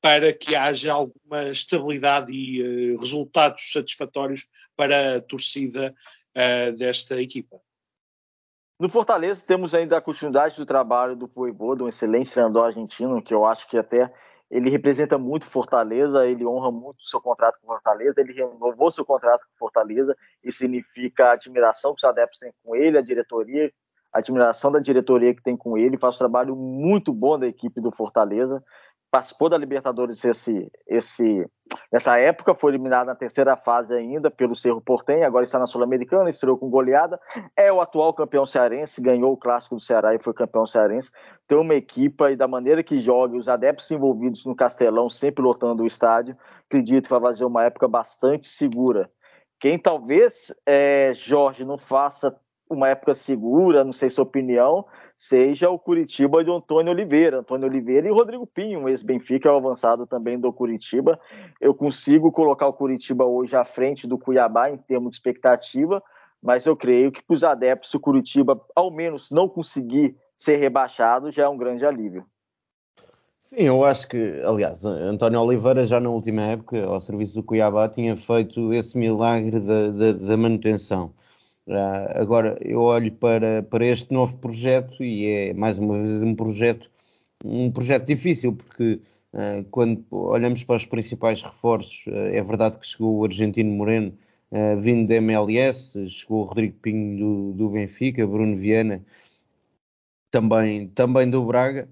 para 0.00 0.32
que 0.32 0.54
haja 0.54 0.92
alguma 0.92 1.50
estabilidade 1.50 2.32
e 2.32 2.96
resultados 2.96 3.72
satisfatórios 3.72 4.46
para 4.76 5.16
a 5.16 5.20
torcida 5.20 5.92
desta 6.76 7.20
equipa. 7.20 7.60
No 8.80 8.88
Fortaleza 8.88 9.44
temos 9.44 9.74
ainda 9.74 9.96
a 9.96 10.00
continuidade 10.00 10.56
do 10.56 10.64
trabalho 10.64 11.16
do 11.16 11.26
Voivoda, 11.26 11.82
um 11.82 11.88
excelente 11.88 12.30
treinador 12.30 12.66
argentino, 12.66 13.20
que 13.20 13.34
eu 13.34 13.44
acho 13.44 13.68
que 13.68 13.76
até 13.76 14.08
ele 14.48 14.70
representa 14.70 15.18
muito 15.18 15.46
Fortaleza, 15.46 16.24
ele 16.24 16.46
honra 16.46 16.70
muito 16.70 17.02
seu 17.02 17.20
contrato 17.20 17.58
com 17.60 17.66
Fortaleza, 17.66 18.20
ele 18.20 18.32
renovou 18.32 18.88
seu 18.92 19.04
contrato 19.04 19.40
com 19.40 19.58
Fortaleza, 19.58 20.16
e 20.44 20.52
significa 20.52 21.24
a 21.24 21.32
admiração 21.32 21.92
que 21.92 22.06
os 22.06 22.08
adeptos 22.08 22.38
têm 22.38 22.52
com 22.62 22.76
ele, 22.76 22.96
a 22.96 23.02
diretoria, 23.02 23.68
a 24.12 24.20
admiração 24.20 24.70
da 24.70 24.78
diretoria 24.78 25.34
que 25.34 25.42
tem 25.42 25.56
com 25.56 25.76
ele, 25.76 25.98
faz 25.98 26.14
um 26.14 26.18
trabalho 26.18 26.54
muito 26.54 27.12
bom 27.12 27.36
da 27.36 27.48
equipe 27.48 27.80
do 27.80 27.90
Fortaleza, 27.90 28.62
participou 29.10 29.48
da 29.48 29.56
Libertadores 29.56 30.22
esse, 30.24 30.70
esse, 30.86 31.46
nessa 31.92 32.18
época, 32.18 32.54
foi 32.54 32.72
eliminado 32.72 33.06
na 33.06 33.14
terceira 33.14 33.56
fase 33.56 33.94
ainda 33.94 34.30
pelo 34.30 34.54
Cerro 34.54 34.80
Portem, 34.80 35.24
agora 35.24 35.44
está 35.44 35.58
na 35.58 35.66
Sul-Americana, 35.66 36.30
estreou 36.30 36.58
com 36.58 36.68
goleada, 36.68 37.18
é 37.56 37.72
o 37.72 37.80
atual 37.80 38.12
campeão 38.12 38.44
cearense, 38.44 39.00
ganhou 39.00 39.32
o 39.32 39.36
Clássico 39.36 39.76
do 39.76 39.80
Ceará 39.80 40.14
e 40.14 40.22
foi 40.22 40.34
campeão 40.34 40.66
cearense, 40.66 41.10
tem 41.46 41.58
uma 41.58 41.74
equipa 41.74 42.30
e 42.30 42.36
da 42.36 42.46
maneira 42.46 42.82
que 42.82 43.00
joga, 43.00 43.36
os 43.36 43.48
adeptos 43.48 43.90
envolvidos 43.90 44.44
no 44.44 44.54
Castelão, 44.54 45.08
sempre 45.08 45.42
lotando 45.42 45.82
o 45.82 45.86
estádio, 45.86 46.36
acredito 46.66 47.04
que 47.04 47.10
vai 47.10 47.20
fazer 47.20 47.44
uma 47.44 47.64
época 47.64 47.88
bastante 47.88 48.46
segura. 48.46 49.10
Quem 49.60 49.78
talvez, 49.78 50.54
é, 50.64 51.12
Jorge, 51.14 51.64
não 51.64 51.78
faça 51.78 52.38
uma 52.70 52.88
época 52.88 53.14
segura, 53.14 53.84
não 53.84 53.92
sei 53.92 54.08
sua 54.08 54.24
opinião, 54.24 54.84
seja 55.16 55.70
o 55.70 55.78
Curitiba 55.78 56.44
de 56.44 56.50
Antônio 56.50 56.92
Oliveira, 56.92 57.40
Antônio 57.40 57.66
Oliveira 57.66 58.06
e 58.06 58.12
Rodrigo 58.12 58.46
Pinho, 58.46 58.80
um 58.80 58.88
ex-Benfica, 58.88 59.48
é 59.48 59.56
avançado 59.56 60.06
também 60.06 60.38
do 60.38 60.52
Curitiba. 60.52 61.18
Eu 61.60 61.74
consigo 61.74 62.30
colocar 62.30 62.66
o 62.68 62.72
Curitiba 62.72 63.24
hoje 63.24 63.56
à 63.56 63.64
frente 63.64 64.06
do 64.06 64.18
Cuiabá 64.18 64.70
em 64.70 64.76
termos 64.76 65.10
de 65.10 65.16
expectativa, 65.16 66.02
mas 66.42 66.66
eu 66.66 66.76
creio 66.76 67.10
que 67.10 67.22
para 67.22 67.34
os 67.34 67.44
adeptos, 67.44 67.92
o 67.94 68.00
Curitiba, 68.00 68.60
ao 68.74 68.90
menos, 68.90 69.30
não 69.30 69.48
conseguir 69.48 70.16
ser 70.36 70.56
rebaixado, 70.56 71.32
já 71.32 71.44
é 71.44 71.48
um 71.48 71.56
grande 71.56 71.84
alívio. 71.84 72.24
Sim, 73.40 73.62
eu 73.62 73.82
acho 73.84 74.06
que, 74.08 74.42
aliás, 74.44 74.84
António 74.84 75.40
Oliveira 75.40 75.84
já 75.84 75.98
na 75.98 76.10
última 76.10 76.42
época, 76.42 76.84
ao 76.84 77.00
serviço 77.00 77.34
do 77.34 77.42
Cuiabá, 77.42 77.88
tinha 77.88 78.14
feito 78.14 78.74
esse 78.74 78.98
milagre 78.98 79.58
da, 79.58 79.90
da, 79.90 80.12
da 80.12 80.36
manutenção. 80.36 81.14
Agora, 82.14 82.58
eu 82.62 82.80
olho 82.80 83.12
para, 83.12 83.62
para 83.62 83.86
este 83.86 84.12
novo 84.12 84.36
projeto 84.38 85.02
e 85.04 85.26
é 85.26 85.54
mais 85.54 85.78
uma 85.78 85.98
vez 85.98 86.22
um 86.22 86.34
projeto, 86.34 86.90
um 87.44 87.70
projeto 87.70 88.06
difícil, 88.06 88.54
porque 88.54 89.00
Uh, 89.32 89.62
quando 89.70 90.04
olhamos 90.10 90.64
para 90.64 90.76
os 90.76 90.86
principais 90.86 91.42
reforços, 91.42 92.06
uh, 92.06 92.10
é 92.32 92.42
verdade 92.42 92.78
que 92.78 92.86
chegou 92.86 93.18
o 93.18 93.24
argentino 93.24 93.70
Moreno, 93.70 94.16
uh, 94.50 94.80
vindo 94.80 95.06
da 95.06 95.16
MLS, 95.16 96.08
chegou 96.08 96.40
o 96.40 96.44
Rodrigo 96.44 96.78
Pinho 96.80 97.18
do, 97.18 97.52
do 97.52 97.68
Benfica, 97.70 98.26
Bruno 98.26 98.56
Viana, 98.56 99.04
também, 100.30 100.88
também 100.88 101.30
do 101.30 101.44
Braga, 101.44 101.88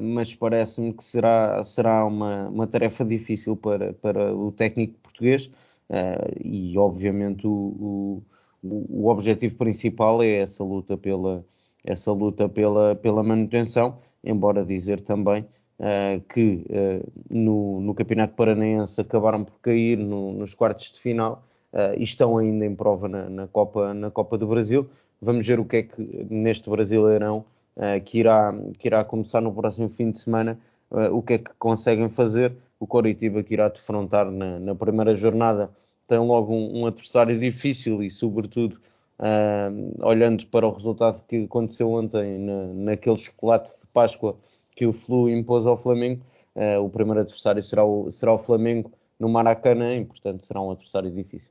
mas 0.00 0.32
parece-me 0.34 0.92
que 0.92 1.02
será, 1.02 1.60
será 1.64 2.06
uma, 2.06 2.48
uma 2.48 2.66
tarefa 2.68 3.04
difícil 3.04 3.56
para, 3.56 3.92
para 3.94 4.32
o 4.34 4.52
técnico 4.52 4.94
português 5.00 5.50
e, 6.44 6.78
obviamente, 6.78 7.46
o, 7.46 7.50
o, 7.50 8.22
o 8.68 9.08
objetivo 9.08 9.56
principal 9.56 10.22
é 10.22 10.38
essa 10.38 10.62
luta 10.64 10.96
pela, 10.96 11.44
essa 11.84 12.12
luta 12.12 12.48
pela, 12.48 12.94
pela 12.94 13.22
manutenção, 13.22 13.98
embora 14.22 14.64
dizer 14.64 15.00
também 15.00 15.46
uh, 15.78 16.20
que 16.28 16.64
uh, 16.68 17.12
no, 17.30 17.80
no, 17.80 17.94
Campeonato 17.94 18.34
Paranaense 18.34 19.00
acabaram 19.00 19.44
por 19.44 19.58
cair 19.60 19.96
no, 19.96 20.32
nos 20.32 20.54
quartos 20.54 20.92
de 20.92 21.00
final 21.00 21.44
uh, 21.72 21.98
e 21.98 22.02
estão 22.02 22.36
ainda 22.38 22.64
em 22.66 22.74
prova 22.74 23.08
na, 23.08 23.28
na, 23.28 23.46
Copa, 23.46 23.94
na 23.94 24.10
Copa 24.10 24.36
do 24.36 24.46
Brasil. 24.46 24.88
Vamos 25.20 25.46
ver 25.46 25.60
o 25.60 25.64
que 25.64 25.76
é 25.76 25.82
que 25.82 26.26
neste 26.28 26.68
Brasileirão 26.68 27.44
que, 28.06 28.18
irá, 28.18 28.54
que 28.78 28.88
irá 28.88 29.04
começar 29.04 29.40
no 29.40 29.52
próximo 29.52 29.88
fim 29.90 30.10
de 30.10 30.18
semana, 30.18 30.58
o 31.10 31.22
que 31.22 31.34
é 31.34 31.38
que 31.38 31.50
conseguem 31.58 32.08
fazer. 32.08 32.54
O 32.78 32.86
Coritiba 32.86 33.42
que 33.42 33.54
irá 33.54 33.68
defrontar 33.68 34.30
na, 34.30 34.58
na 34.58 34.74
primeira 34.74 35.14
jornada 35.14 35.70
tem 36.06 36.18
logo 36.18 36.52
um, 36.52 36.80
um 36.80 36.86
adversário 36.86 37.38
difícil 37.38 38.02
e, 38.02 38.10
sobretudo, 38.10 38.80
Uh, 39.18 40.06
olhando 40.06 40.46
para 40.48 40.66
o 40.66 40.70
resultado 40.70 41.24
que 41.26 41.44
aconteceu 41.44 41.90
ontem 41.90 42.36
na, 42.38 42.66
naquele 42.66 43.16
chocolate 43.16 43.70
de 43.70 43.86
Páscoa 43.86 44.36
que 44.74 44.86
o 44.86 44.92
Flu 44.92 45.30
impôs 45.30 45.66
ao 45.66 45.78
Flamengo, 45.78 46.22
uh, 46.54 46.84
o 46.84 46.90
primeiro 46.90 47.20
adversário 47.20 47.62
será 47.62 47.82
o, 47.82 48.12
será 48.12 48.34
o 48.34 48.38
Flamengo 48.38 48.92
no 49.18 49.26
Maracanã 49.26 49.96
e, 49.96 50.04
portanto, 50.04 50.44
será 50.44 50.60
um 50.60 50.70
adversário 50.70 51.10
difícil. 51.10 51.50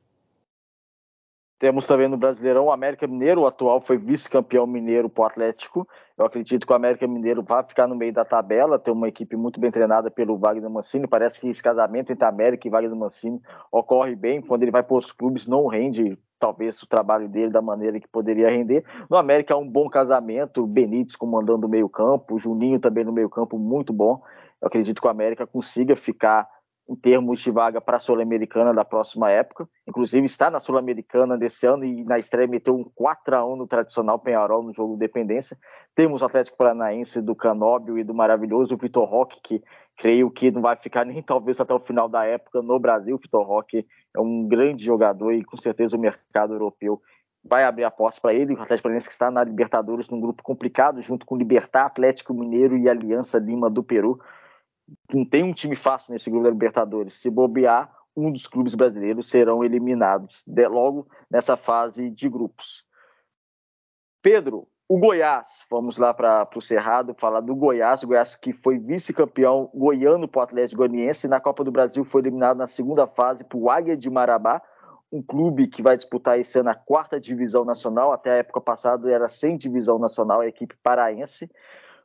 Temos 1.58 1.88
também 1.88 2.10
no 2.10 2.18
Brasileirão 2.18 2.66
o 2.66 2.72
América 2.72 3.08
Mineiro, 3.08 3.42
o 3.42 3.48
atual 3.48 3.80
foi 3.80 3.98
vice-campeão 3.98 4.68
mineiro 4.68 5.10
para 5.10 5.24
o 5.24 5.26
Atlético. 5.26 5.88
Eu 6.18 6.26
acredito 6.26 6.68
que 6.68 6.74
o 6.74 6.76
América 6.76 7.08
Mineiro 7.08 7.42
vai 7.42 7.64
ficar 7.64 7.88
no 7.88 7.96
meio 7.96 8.12
da 8.12 8.26
tabela, 8.26 8.78
tem 8.78 8.94
uma 8.94 9.08
equipe 9.08 9.38
muito 9.38 9.58
bem 9.58 9.72
treinada 9.72 10.12
pelo 10.12 10.38
Wagner 10.38 10.70
Mancini. 10.70 11.08
Parece 11.08 11.40
que 11.40 11.48
esse 11.48 11.64
casamento 11.64 12.12
entre 12.12 12.26
América 12.26 12.68
e 12.68 12.72
Wagner 12.72 12.96
Mancini 12.96 13.42
ocorre 13.72 14.16
bem. 14.16 14.42
Quando 14.42 14.64
ele 14.64 14.72
vai 14.72 14.84
para 14.84 14.98
os 14.98 15.14
clubes, 15.14 15.48
não 15.48 15.68
rende 15.68 16.18
talvez 16.38 16.82
o 16.82 16.88
trabalho 16.88 17.30
dele 17.30 17.50
da 17.50 17.62
maneira 17.62 18.02
que 18.02 18.08
poderia 18.08 18.50
render. 18.50 18.84
No 19.10 19.16
América 19.16 19.54
é 19.54 19.58
um 19.58 19.68
bom 19.68 19.90
casamento, 19.90 20.68
Benítez 20.68 21.16
comandando 21.16 21.68
o 21.68 21.70
meio-campo, 21.70 22.38
Juninho 22.38 22.80
também 22.80 23.06
no 23.06 23.14
meio-campo, 23.14 23.58
muito 23.58 23.94
bom. 23.94 24.22
Eu 24.62 24.68
acredito 24.68 25.02
que 25.02 25.08
o 25.08 25.10
América 25.10 25.48
consiga 25.48 25.96
ficar 25.96 26.48
em 26.88 26.96
termos 26.96 27.40
de 27.40 27.50
vaga 27.50 27.82
para 27.82 27.98
a 27.98 28.00
Sul-Americana 28.00 28.74
da 28.74 28.86
próxima 28.86 29.32
época. 29.32 29.68
Inclusive 29.88 30.26
está 30.26 30.52
na 30.52 30.60
Sul-Americana 30.60 31.38
desse 31.38 31.66
ano 31.66 31.84
e 31.84 32.04
na 32.04 32.20
estreia 32.20 32.48
meteu 32.48 32.76
um 32.76 32.84
4 32.84 33.36
a 33.36 33.46
1 33.46 33.56
no 33.56 33.68
tradicional 33.68 34.20
Penharol 34.20 34.62
no 34.62 34.74
jogo 34.74 34.96
Dependência. 34.96 35.58
Temos 35.96 36.22
o 36.22 36.26
Atlético 36.26 36.58
Paranaense 36.58 37.22
do 37.22 37.36
Canóbio 37.36 37.98
e 37.98 38.04
do 38.04 38.14
maravilhoso 38.14 38.78
Vitor 38.78 39.06
Roque, 39.10 39.40
que 39.42 39.64
creio 39.98 40.30
que 40.30 40.52
não 40.52 40.62
vai 40.62 40.76
ficar 40.76 41.06
nem 41.06 41.22
talvez 41.24 41.60
até 41.60 41.74
o 41.74 41.80
final 41.80 42.08
da 42.08 42.24
época 42.26 42.62
no 42.62 42.80
Brasil. 42.80 43.18
Vitor 43.18 43.46
Roque 43.46 43.86
é 44.16 44.20
um 44.20 44.48
grande 44.48 44.84
jogador 44.84 45.34
e 45.34 45.44
com 45.44 45.58
certeza 45.58 45.98
o 45.98 46.00
mercado 46.00 46.54
europeu 46.54 47.02
vai 47.44 47.64
abrir 47.64 47.84
a 47.84 47.92
porta 47.92 48.22
para 48.22 48.34
ele. 48.34 48.54
O 48.54 48.62
Atlético 48.62 48.84
Paranaense 48.84 49.08
que 49.08 49.14
está 49.14 49.32
na 49.32 49.44
Libertadores 49.44 50.10
num 50.10 50.20
grupo 50.20 50.44
complicado, 50.44 51.02
junto 51.02 51.26
com 51.26 51.36
Libertar, 51.36 51.86
Atlético 51.86 52.34
Mineiro 52.34 52.78
e 52.78 52.88
Aliança 52.88 53.40
Lima 53.40 53.70
do 53.70 53.84
Peru 53.84 54.20
não 55.14 55.26
tem 55.26 55.44
um 55.44 55.54
time 55.54 55.76
fácil 55.76 56.14
nesse 56.14 56.30
grupo 56.30 56.46
da 56.46 56.52
Libertadores. 56.52 57.16
Se 57.16 57.30
bobear, 57.30 57.94
um 58.16 58.32
dos 58.32 58.48
clubes 58.48 58.76
brasileiros 58.76 59.30
serão 59.30 59.64
eliminados 59.64 60.44
de, 60.46 60.68
logo 60.68 61.08
nessa 61.30 61.58
fase 61.58 62.10
de 62.10 62.30
grupos. 62.30 62.86
Pedro, 64.22 64.68
o 64.88 65.00
Goiás, 65.00 65.66
vamos 65.70 65.98
lá 65.98 66.14
para 66.14 66.48
o 66.56 66.62
Cerrado 66.62 67.16
falar 67.18 67.42
do 67.42 67.56
Goiás, 67.56 68.04
o 68.04 68.08
Goiás 68.08 68.36
que 68.36 68.54
foi 68.54 68.78
vice-campeão 68.78 69.70
goiano 69.74 70.28
para 70.28 70.40
o 70.40 70.44
Atlético 70.44 70.80
Goianiense, 70.80 71.28
na 71.28 71.40
Copa 71.40 71.64
do 71.64 71.72
Brasil 71.72 72.04
foi 72.04 72.22
eliminado 72.22 72.58
na 72.58 72.68
segunda 72.68 73.08
fase 73.08 73.44
para 73.44 73.58
o 73.58 73.70
Águia 73.70 73.98
de 73.98 74.10
Marabá, 74.10 74.62
um 75.12 75.22
clube 75.22 75.68
que 75.68 75.82
vai 75.82 75.96
disputar 75.96 76.40
esse 76.40 76.60
ano 76.60 76.70
a 76.70 76.76
quarta 76.76 77.20
divisão 77.20 77.66
nacional, 77.66 78.12
até 78.12 78.32
a 78.32 78.36
época 78.36 78.62
passada 78.62 79.12
era 79.12 79.28
sem 79.28 79.58
divisão 79.58 79.98
nacional, 79.98 80.42
a 80.42 80.48
equipe 80.48 80.76
paraense. 80.84 81.50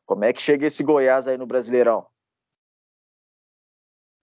Como 0.06 0.24
é 0.24 0.32
que 0.32 0.42
chega 0.42 0.66
esse 0.66 0.82
Goiás 0.82 1.28
aí 1.28 1.36
no 1.36 1.46
Brasileirão? 1.46 2.06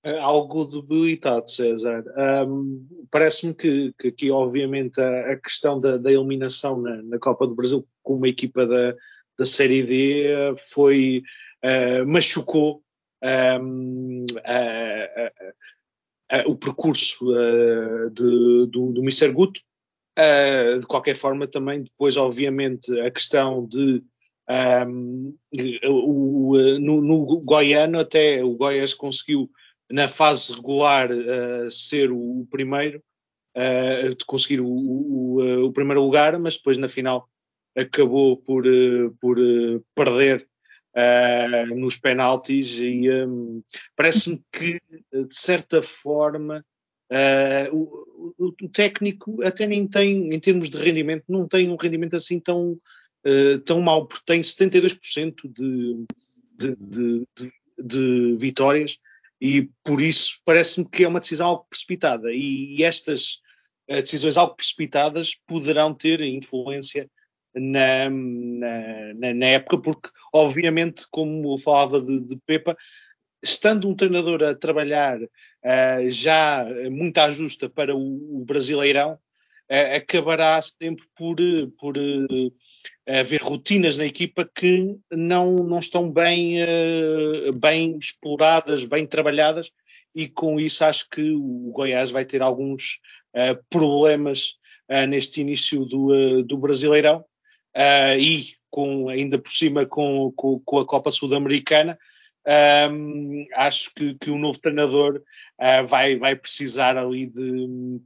Algo 0.03 0.65
debilitado, 0.65 1.49
César. 1.49 2.03
Um, 2.47 2.87
Parece-me 3.11 3.53
que, 3.53 3.93
que, 3.99 4.07
aqui, 4.09 4.31
obviamente, 4.31 4.99
a, 4.99 5.31
a 5.31 5.37
questão 5.37 5.79
da, 5.79 5.97
da 5.97 6.11
eliminação 6.11 6.79
na, 6.79 7.01
na, 7.03 7.19
Copa 7.19 7.47
do 7.47 7.55
Brasil 7.55 7.87
com 8.03 8.15
uma 8.15 8.27
equipa 8.27 8.65
da, 8.65 8.95
da 9.37 9.45
Série 9.45 9.83
D 9.83 10.55
foi 10.71 11.23
uh, 11.63 12.05
machucou 12.07 12.81
um, 13.23 14.25
o 16.45 16.55
percurso 16.55 17.25
de, 18.13 18.67
do, 18.67 18.91
do 18.91 19.01
Mr. 19.01 19.31
Guto. 19.31 19.61
De 20.79 20.85
qualquer 20.87 21.15
forma, 21.15 21.47
também 21.47 21.83
depois, 21.83 22.17
obviamente, 22.17 22.91
a 23.01 23.11
questão 23.11 23.67
de 23.67 24.03
um, 24.87 25.35
o, 25.85 26.57
no, 26.79 27.01
no 27.01 27.41
Goiano 27.41 27.99
até 27.99 28.43
o 28.43 28.55
Goiás 28.55 28.93
conseguiu 28.93 29.49
na 29.89 30.07
fase 30.07 30.53
regular 30.53 31.09
uh, 31.11 31.71
ser 31.71 32.11
o, 32.11 32.41
o 32.41 32.47
primeiro, 32.49 33.01
uh, 33.55 34.15
de 34.15 34.25
conseguir 34.25 34.61
o, 34.61 34.67
o, 34.67 35.43
eh, 35.43 35.57
o, 35.57 35.71
primeiro 35.71 36.01
lugar, 36.01 36.37
mas 36.39 36.57
depois 36.57 36.77
na 36.77 36.87
final 36.87 37.29
acabou 37.75 38.37
por, 38.37 38.63
por 39.19 39.37
perder 39.95 40.47
nos 41.75 41.95
penaltis 41.95 42.79
e 42.79 43.07
um, 43.07 43.61
parece-me 43.95 44.41
que 44.51 44.81
de 45.13 45.35
certa 45.35 45.79
forma 45.79 46.65
o, 47.71 48.33
o, 48.39 48.51
técnico 48.69 49.43
até 49.43 49.67
nem 49.67 49.87
tem, 49.87 50.33
em 50.33 50.39
termos 50.39 50.71
de 50.71 50.77
rendimento, 50.79 51.23
não 51.29 51.47
tem 51.47 51.69
um 51.69 51.75
rendimento 51.75 52.15
assim 52.15 52.39
tão, 52.39 52.79
tão 53.63 53.79
mau, 53.79 54.07
porque 54.07 54.23
tem 54.25 54.41
72% 54.41 55.35
de, 55.45 56.05
de, 56.57 56.75
de, 56.75 57.27
de, 57.37 57.51
de 57.77 58.35
vitórias 58.35 58.97
e 59.39 59.69
por 59.83 60.01
isso 60.01 60.39
parece-me 60.43 60.89
que 60.89 61.03
é 61.03 61.07
uma 61.07 61.19
decisão 61.19 61.47
algo 61.47 61.65
precipitada. 61.69 62.31
E 62.31 62.83
estas 62.83 63.39
uh, 63.89 64.01
decisões 64.01 64.37
algo 64.37 64.55
precipitadas 64.55 65.35
poderão 65.47 65.93
ter 65.93 66.21
influência 66.21 67.09
na, 67.55 68.09
na, 68.09 69.33
na, 69.33 69.45
época, 69.47 69.79
porque 69.79 70.09
obviamente, 70.33 71.05
como 71.09 71.53
eu 71.53 71.57
falava 71.57 71.99
de, 71.99 72.25
de 72.25 72.37
Pepa, 72.45 72.75
estando 73.41 73.87
um 73.87 73.95
treinador 73.95 74.43
a 74.43 74.55
trabalhar 74.55 75.19
uh, 75.21 76.09
já 76.09 76.65
muito 76.91 77.17
à 77.19 77.31
justa 77.31 77.69
para 77.69 77.95
o, 77.95 78.41
o 78.41 78.45
Brasileirão, 78.45 79.19
acabará 79.69 80.61
sempre 80.61 81.05
por, 81.15 81.35
por 81.77 81.97
uh, 81.97 82.53
haver 83.07 83.41
rotinas 83.41 83.97
na 83.97 84.05
equipa 84.05 84.49
que 84.53 84.97
não, 85.11 85.51
não 85.55 85.79
estão 85.79 86.09
bem, 86.09 86.63
uh, 86.63 87.57
bem 87.59 87.97
exploradas, 87.97 88.85
bem 88.85 89.05
trabalhadas, 89.05 89.71
e 90.15 90.27
com 90.27 90.59
isso 90.59 90.85
acho 90.85 91.09
que 91.09 91.31
o 91.31 91.71
Goiás 91.73 92.09
vai 92.09 92.25
ter 92.25 92.41
alguns 92.41 92.99
problemas 93.69 94.55
neste 95.07 95.41
início 95.41 95.85
do, 95.85 96.41
do 96.41 96.57
Brasileirão. 96.57 97.23
e 98.17 98.45
com, 98.71 99.09
ainda 99.09 99.37
por 99.37 99.51
cima 99.51 99.85
com, 99.85 100.31
com, 100.35 100.59
com 100.65 100.79
a 100.79 100.85
Copa 100.87 101.11
Sul-Americana, 101.11 101.99
um, 102.47 103.45
acho 103.55 103.91
que, 103.93 104.13
que 104.15 104.29
o 104.29 104.37
novo 104.37 104.57
treinador 104.59 105.21
uh, 105.59 105.85
vai, 105.85 106.15
vai 106.15 106.35
precisar 106.35 106.97
ali 106.97 107.27
de, 107.27 107.99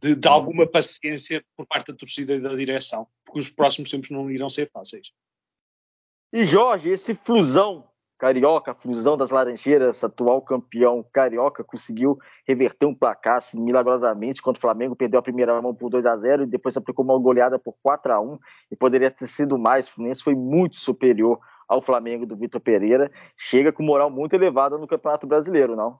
de, 0.00 0.16
de, 0.16 0.28
alguma 0.28 0.66
paciência 0.66 1.44
por 1.56 1.66
parte 1.66 1.92
da 1.92 1.98
torcida 1.98 2.34
e 2.34 2.40
da 2.40 2.54
direção, 2.54 3.06
porque 3.24 3.40
os 3.40 3.50
próximos 3.50 3.90
tempos 3.90 4.10
não 4.10 4.30
irão 4.30 4.48
ser 4.48 4.70
fáceis. 4.70 5.12
E 6.32 6.44
Jorge, 6.44 6.90
esse 6.90 7.14
flusão 7.14 7.88
carioca, 8.18 8.74
flusão 8.74 9.16
das 9.16 9.30
Laranjeiras, 9.30 10.02
atual 10.02 10.40
campeão 10.40 11.04
carioca, 11.12 11.62
conseguiu 11.62 12.18
reverter 12.46 12.86
um 12.86 12.94
placar 12.94 13.36
assim, 13.38 13.60
milagrosamente 13.60 14.40
contra 14.40 14.58
o 14.58 14.60
Flamengo, 14.60 14.96
perdeu 14.96 15.20
a 15.20 15.22
primeira 15.22 15.60
mão 15.60 15.74
por 15.74 15.90
2 15.90 16.06
a 16.06 16.16
0 16.16 16.44
e 16.44 16.46
depois 16.46 16.76
aplicou 16.76 17.04
uma 17.04 17.18
goleada 17.18 17.58
por 17.58 17.74
4 17.82 18.12
a 18.12 18.20
1 18.20 18.38
e 18.70 18.76
poderia 18.76 19.10
ter 19.10 19.26
sido 19.26 19.58
mais. 19.58 19.86
O 19.88 19.92
Fluminense 19.92 20.22
foi 20.22 20.34
muito 20.34 20.76
superior 20.76 21.38
ao 21.68 21.82
Flamengo 21.82 22.24
do 22.24 22.36
Vitor 22.36 22.60
Pereira, 22.60 23.10
chega 23.36 23.72
com 23.72 23.82
moral 23.82 24.10
muito 24.10 24.34
elevada 24.34 24.78
no 24.78 24.86
Campeonato 24.86 25.26
Brasileiro, 25.26 25.76
não? 25.76 25.98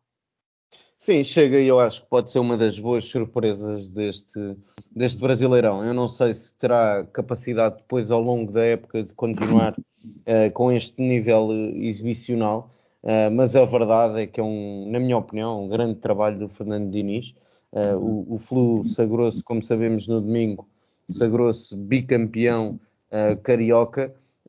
Sim, 1.05 1.23
chega 1.23 1.61
e 1.61 1.69
eu 1.69 1.79
acho 1.81 2.01
que 2.01 2.09
pode 2.09 2.33
ser 2.33 2.39
uma 2.39 2.57
das 2.57 2.79
boas 2.79 3.05
surpresas 3.05 3.91
deste, 3.91 4.57
deste 4.91 5.21
Brasileirão. 5.21 5.85
Eu 5.85 5.93
não 5.93 6.09
sei 6.09 6.33
se 6.33 6.55
terá 6.55 7.05
capacidade 7.13 7.77
depois 7.77 8.11
ao 8.11 8.23
longo 8.23 8.51
da 8.51 8.65
época 8.65 9.03
de 9.03 9.13
continuar 9.13 9.75
uh, 9.79 10.51
com 10.55 10.73
este 10.73 11.03
nível 11.03 11.51
exibicional, 11.77 12.71
Uh, 13.03 13.31
mas 13.31 13.55
a 13.55 13.67
verdade 13.67 14.23
é 14.23 14.27
que 14.27 14.41
é 14.41 14.43
um, 14.43 14.91
na 14.91 14.99
minha 14.99 15.19
opinião, 15.19 15.67
um 15.67 15.69
grande 15.69 15.97
trabalho 15.97 16.39
do 16.39 16.49
Fernando 16.49 16.91
Diniz. 16.91 17.35
Uh, 17.71 17.99
o, 17.99 18.37
o 18.37 18.39
Flu 18.39 18.89
sagrou-se, 18.89 19.43
como 19.43 19.63
sabemos, 19.63 20.09
no 20.09 20.23
domingo, 20.23 20.67
sagrou-se 21.11 21.77
bicampeão 21.77 22.81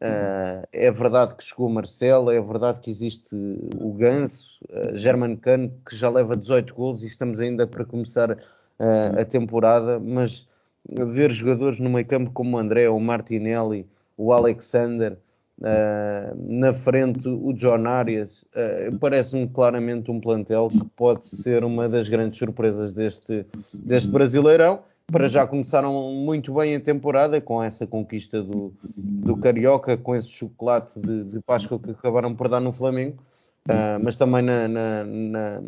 uh, 0.01 0.67
é 0.71 0.91
verdade 0.91 1.35
que 1.35 1.43
chegou 1.43 1.67
o 1.67 1.73
Marcelo, 1.73 2.31
é 2.31 2.41
verdade 2.41 2.79
que 2.81 2.89
existe 2.89 3.35
o 3.79 3.93
Ganso, 3.93 4.59
uh, 4.69 4.97
German 4.97 5.35
Cano, 5.37 5.71
que 5.87 5.95
já 5.95 6.09
leva 6.09 6.35
18 6.35 6.73
gols 6.73 7.03
e 7.03 7.07
estamos 7.07 7.39
ainda 7.39 7.65
para 7.67 7.85
começar 7.85 8.37
a 8.77 9.23
temporada, 9.23 10.01
mas 10.01 10.45
ver 10.85 11.31
jogadores 11.31 11.79
no 11.79 11.89
meio 11.89 12.05
campo 12.05 12.29
como 12.31 12.57
o 12.57 12.59
André, 12.59 12.89
o 12.89 12.99
Martinelli, 12.99 13.87
o 14.17 14.33
Alexander, 14.33 15.17
Uh, 15.57 16.35
na 16.37 16.73
frente 16.73 17.29
o 17.29 17.53
John 17.53 17.87
Arias 17.87 18.43
uh, 18.53 18.93
parece-me 18.99 19.47
claramente 19.47 20.11
um 20.11 20.19
plantel 20.19 20.67
que 20.67 20.83
pode 20.97 21.25
ser 21.25 21.63
uma 21.63 21.87
das 21.87 22.09
grandes 22.09 22.37
surpresas 22.37 22.91
deste, 22.91 23.45
deste 23.73 24.09
Brasileirão. 24.09 24.81
Para 25.11 25.27
já 25.27 25.45
começaram 25.45 25.93
muito 26.11 26.53
bem 26.53 26.75
a 26.75 26.79
temporada 26.79 27.39
com 27.39 27.61
essa 27.61 27.85
conquista 27.85 28.41
do, 28.41 28.73
do 28.83 29.37
Carioca, 29.37 29.95
com 29.95 30.15
esse 30.15 30.29
chocolate 30.29 30.99
de, 30.99 31.23
de 31.25 31.39
Páscoa 31.41 31.79
que 31.79 31.91
acabaram 31.91 32.35
por 32.35 32.49
dar 32.49 32.59
no 32.59 32.73
Flamengo, 32.73 33.21
uh, 33.69 34.03
mas 34.03 34.15
também 34.15 34.41
na, 34.41 34.67
na, 34.67 35.03
na, 35.03 35.61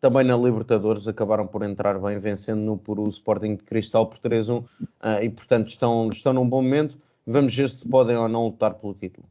também 0.00 0.24
na 0.24 0.36
Libertadores 0.36 1.06
acabaram 1.06 1.46
por 1.46 1.62
entrar 1.62 1.98
bem, 2.00 2.18
vencendo 2.18 2.60
no, 2.60 2.76
por 2.76 2.98
o 2.98 3.08
Sporting 3.08 3.54
de 3.54 3.62
Cristal 3.62 4.08
por 4.08 4.18
3-1 4.18 4.64
e 5.22 5.30
portanto 5.30 5.68
estão, 5.68 6.08
estão 6.08 6.32
num 6.32 6.48
bom 6.48 6.62
momento. 6.62 6.98
Vamos 7.24 7.54
ver 7.54 7.70
se 7.70 7.88
podem 7.88 8.16
ou 8.16 8.28
não 8.28 8.46
lutar 8.46 8.74
pelo 8.74 8.94
título. 8.94 9.24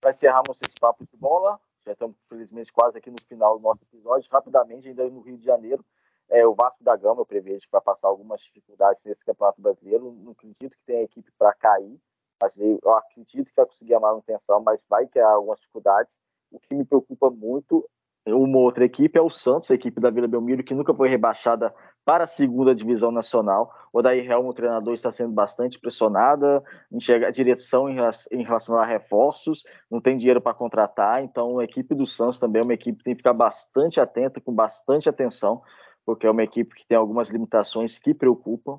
Para 0.00 0.12
encerrarmos 0.12 0.58
esse 0.66 0.74
papo 0.80 1.04
de 1.04 1.18
bola, 1.18 1.60
já 1.84 1.92
estamos 1.92 2.16
felizmente 2.28 2.72
quase 2.72 2.96
aqui 2.96 3.10
no 3.10 3.18
final 3.28 3.58
do 3.58 3.62
nosso 3.62 3.82
episódio. 3.92 4.26
Rapidamente, 4.32 4.88
ainda 4.88 5.08
no 5.10 5.20
Rio 5.20 5.36
de 5.36 5.44
Janeiro, 5.44 5.84
é, 6.30 6.46
o 6.46 6.54
Vasco 6.54 6.82
da 6.82 6.96
Gama, 6.96 7.20
eu 7.20 7.26
prevejo 7.26 7.66
que 7.66 7.72
vai 7.72 7.80
passar 7.80 8.08
algumas 8.08 8.40
dificuldades 8.40 9.04
nesse 9.04 9.24
Campeonato 9.24 9.60
Brasileiro. 9.60 10.12
Não 10.12 10.32
acredito 10.32 10.76
que 10.76 10.84
tenha 10.86 11.02
equipe 11.02 11.30
para 11.38 11.52
cair, 11.54 12.00
mas 12.40 12.56
eu 12.56 12.78
acredito 12.94 13.48
que 13.48 13.56
vai 13.56 13.66
conseguir 13.66 13.94
a 13.94 14.00
manutenção, 14.00 14.60
mas 14.60 14.80
vai 14.88 15.06
ter 15.06 15.20
algumas 15.20 15.58
dificuldades. 15.58 16.16
O 16.50 16.58
que 16.58 16.74
me 16.74 16.84
preocupa 16.84 17.30
muito 17.30 17.84
uma 18.26 18.58
outra 18.58 18.84
equipe 18.84 19.18
é 19.18 19.22
o 19.22 19.30
Santos, 19.30 19.70
a 19.70 19.74
equipe 19.74 20.00
da 20.00 20.10
Vila 20.10 20.28
Belmiro, 20.28 20.62
que 20.62 20.74
nunca 20.74 20.94
foi 20.94 21.08
rebaixada 21.08 21.74
para 22.04 22.24
a 22.24 22.26
segunda 22.26 22.74
divisão 22.74 23.10
nacional. 23.10 23.72
O 23.92 24.02
Daí 24.02 24.26
Helmo, 24.26 24.50
o 24.50 24.54
treinador, 24.54 24.94
está 24.94 25.10
sendo 25.10 25.32
bastante 25.32 25.78
pressionada, 25.78 26.62
enxerga 26.92 27.28
a 27.28 27.30
direção 27.30 27.88
em 27.88 28.44
relação 28.44 28.76
a 28.76 28.84
reforços, 28.84 29.64
não 29.90 30.00
tem 30.00 30.16
dinheiro 30.16 30.40
para 30.40 30.54
contratar, 30.54 31.22
então 31.22 31.58
a 31.58 31.64
equipe 31.64 31.94
do 31.94 32.06
Santos 32.06 32.38
também 32.38 32.60
é 32.60 32.64
uma 32.64 32.74
equipe 32.74 32.98
que 32.98 33.04
tem 33.04 33.14
que 33.14 33.20
ficar 33.20 33.32
bastante 33.32 34.00
atenta, 34.00 34.40
com 34.40 34.52
bastante 34.52 35.08
atenção, 35.08 35.62
porque 36.04 36.26
é 36.26 36.30
uma 36.30 36.42
equipe 36.42 36.74
que 36.74 36.86
tem 36.86 36.96
algumas 36.96 37.28
limitações 37.28 37.98
que 37.98 38.14
preocupam. 38.14 38.78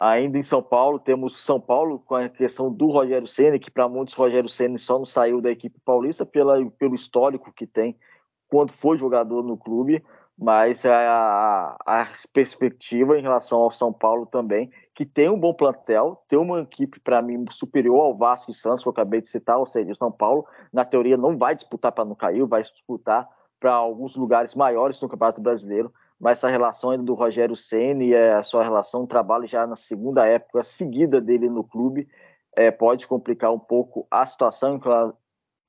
Ainda 0.00 0.38
em 0.38 0.42
São 0.42 0.62
Paulo, 0.62 1.00
temos 1.00 1.42
São 1.42 1.60
Paulo 1.60 1.98
com 1.98 2.14
a 2.14 2.28
questão 2.28 2.72
do 2.72 2.86
Rogério 2.86 3.26
Senna, 3.26 3.58
que 3.58 3.70
para 3.70 3.88
muitos 3.88 4.14
Rogério 4.14 4.48
Senna 4.48 4.78
só 4.78 4.96
não 4.96 5.06
saiu 5.06 5.40
da 5.40 5.50
equipe 5.50 5.78
paulista 5.84 6.24
pela, 6.24 6.54
pelo 6.72 6.94
histórico 6.94 7.52
que 7.52 7.66
tem 7.66 7.98
quando 8.48 8.72
foi 8.72 8.96
jogador 8.96 9.42
no 9.42 9.56
clube, 9.56 10.02
mas 10.38 10.84
a, 10.86 11.76
a, 11.84 12.08
perspectiva 12.32 13.18
em 13.18 13.22
relação 13.22 13.58
ao 13.58 13.72
São 13.72 13.92
Paulo 13.92 14.24
também, 14.24 14.70
que 14.94 15.04
tem 15.04 15.28
um 15.28 15.38
bom 15.38 15.52
plantel, 15.52 16.22
tem 16.28 16.38
uma 16.38 16.60
equipe, 16.60 17.00
para 17.00 17.20
mim, 17.20 17.44
superior 17.50 18.00
ao 18.00 18.16
Vasco 18.16 18.50
e 18.50 18.54
Santos, 18.54 18.84
que 18.84 18.88
eu 18.88 18.92
acabei 18.92 19.20
de 19.20 19.28
citar, 19.28 19.58
ou 19.58 19.66
seja, 19.66 19.90
o 19.90 19.96
São 19.96 20.12
Paulo, 20.12 20.46
na 20.72 20.84
teoria, 20.84 21.16
não 21.16 21.36
vai 21.36 21.56
disputar 21.56 21.90
para 21.90 22.04
não 22.04 22.14
cair, 22.14 22.44
vai 22.46 22.62
disputar 22.62 23.28
para 23.58 23.74
alguns 23.74 24.14
lugares 24.14 24.54
maiores 24.54 25.00
no 25.00 25.08
Campeonato 25.08 25.40
Brasileiro, 25.40 25.92
mas 26.20 26.38
essa 26.38 26.48
relação 26.48 26.96
do 27.02 27.14
Rogério 27.14 27.56
Senna 27.56 28.02
e 28.02 28.14
a 28.14 28.42
sua 28.42 28.62
relação, 28.62 29.06
trabalho 29.06 29.46
já 29.46 29.66
na 29.66 29.76
segunda 29.76 30.26
época 30.26 30.64
seguida 30.64 31.20
dele 31.20 31.48
no 31.48 31.62
clube, 31.62 32.08
é, 32.56 32.70
pode 32.70 33.06
complicar 33.06 33.52
um 33.52 33.58
pouco 33.58 34.06
a 34.10 34.26
situação, 34.26 34.80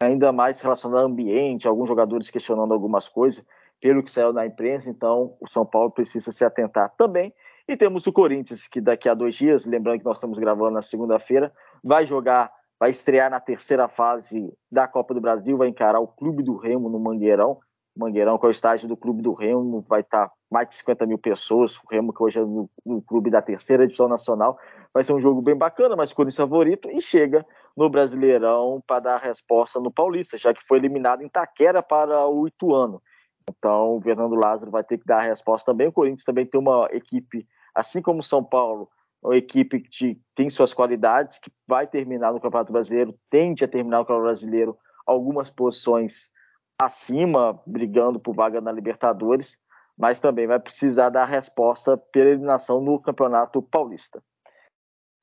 ainda 0.02 0.32
mais 0.32 0.60
relacionado 0.60 1.02
ao 1.02 1.06
ambiente, 1.06 1.68
alguns 1.68 1.88
jogadores 1.88 2.30
questionando 2.30 2.74
algumas 2.74 3.08
coisas, 3.08 3.44
pelo 3.80 4.04
que 4.04 4.12
saiu 4.12 4.34
na 4.34 4.46
imprensa, 4.46 4.90
então 4.90 5.38
o 5.40 5.48
São 5.48 5.66
Paulo 5.66 5.92
precisa 5.92 6.32
se 6.32 6.44
atentar 6.44 6.94
também. 6.98 7.34
E 7.68 7.78
temos 7.78 8.08
o 8.08 8.12
Corinthians, 8.12 8.68
que 8.68 8.82
daqui 8.82 9.08
a 9.08 9.14
dois 9.14 9.36
dias, 9.36 9.66
lembrando 9.66 10.00
que 10.00 10.06
nós 10.06 10.18
estamos 10.18 10.40
gravando 10.40 10.72
na 10.72 10.82
segunda-feira, 10.82 11.54
vai 11.84 12.06
jogar, 12.06 12.52
vai 12.80 12.90
estrear 12.90 13.30
na 13.30 13.40
terceira 13.40 13.88
fase 13.88 14.52
da 14.72 14.88
Copa 14.88 15.14
do 15.14 15.22
Brasil, 15.22 15.56
vai 15.56 15.68
encarar 15.68 16.00
o 16.00 16.08
Clube 16.08 16.42
do 16.42 16.58
Remo 16.58 16.90
no 16.90 17.00
Mangueirão. 17.00 17.60
Mangueirão, 17.96 18.40
que 18.40 18.46
é 18.46 18.50
o 18.50 18.52
estádio 18.52 18.88
do 18.88 18.98
Clube 18.98 19.22
do 19.22 19.34
Remo, 19.34 19.86
vai 19.88 20.02
estar 20.02 20.32
mais 20.50 20.68
de 20.68 20.74
50 20.76 21.06
mil 21.06 21.18
pessoas. 21.18 21.78
O 21.78 21.82
Remo, 21.92 22.14
que 22.14 22.24
hoje 22.24 22.40
é 22.40 22.42
no, 22.44 22.70
no 22.86 23.02
clube 23.02 23.30
da 23.30 23.42
terceira 23.42 23.84
edição 23.84 24.08
nacional, 24.08 24.58
vai 24.94 25.04
ser 25.04 25.14
um 25.14 25.20
jogo 25.20 25.42
bem 25.42 25.56
bacana, 25.56 25.96
mas 25.96 26.12
o 26.12 26.16
Corinthians 26.16 26.38
favorito 26.38 26.90
e 26.90 27.02
chega 27.02 27.46
no 27.78 27.90
Brasileirão 27.90 28.82
para 28.86 29.00
dar 29.00 29.16
a 29.16 29.20
resposta 29.20 29.80
no 29.80 29.92
Paulista, 29.92 30.38
já 30.38 30.54
que 30.54 30.66
foi 30.68 30.78
eliminado 30.78 31.22
em 31.22 31.30
Taquera 31.30 31.84
para 31.84 32.28
o 32.28 32.48
Ituano. 32.48 33.02
Então, 33.50 33.98
o 33.98 34.02
Fernando 34.02 34.36
Lázaro 34.36 34.72
vai 34.72 34.84
ter 34.84 34.98
que 34.98 35.06
dar 35.06 35.20
a 35.20 35.28
resposta 35.28 35.72
também. 35.72 35.88
O 35.88 35.92
Corinthians 35.92 36.24
também 36.24 36.46
tem 36.46 36.60
uma 36.60 36.88
equipe, 36.92 37.48
assim 37.74 38.02
como 38.02 38.20
o 38.20 38.24
São 38.24 38.44
Paulo, 38.44 38.90
uma 39.22 39.36
equipe 39.36 39.80
que 39.80 40.20
tem 40.36 40.50
suas 40.50 40.74
qualidades, 40.74 41.40
que 41.40 41.52
vai 41.68 41.88
terminar 41.88 42.32
no 42.32 42.40
Campeonato 42.40 42.72
Brasileiro, 42.72 43.16
tende 43.30 43.66
a 43.66 43.68
terminar 43.68 44.00
no 44.00 44.06
Campeonato 44.06 44.28
Brasileiro 44.28 44.78
algumas 45.06 45.50
posições 45.50 46.30
acima, 46.82 47.60
brigando 47.66 48.20
por 48.20 48.34
vaga 48.34 48.62
na 48.62 48.72
Libertadores, 48.72 49.58
mas 50.00 50.22
também 50.22 50.48
vai 50.48 50.60
precisar 50.60 51.10
dar 51.10 51.24
a 51.24 51.26
resposta 51.26 51.98
pela 51.98 52.30
eliminação 52.30 52.80
no 52.80 52.98
Campeonato 53.02 53.62
Paulista. 53.62 54.24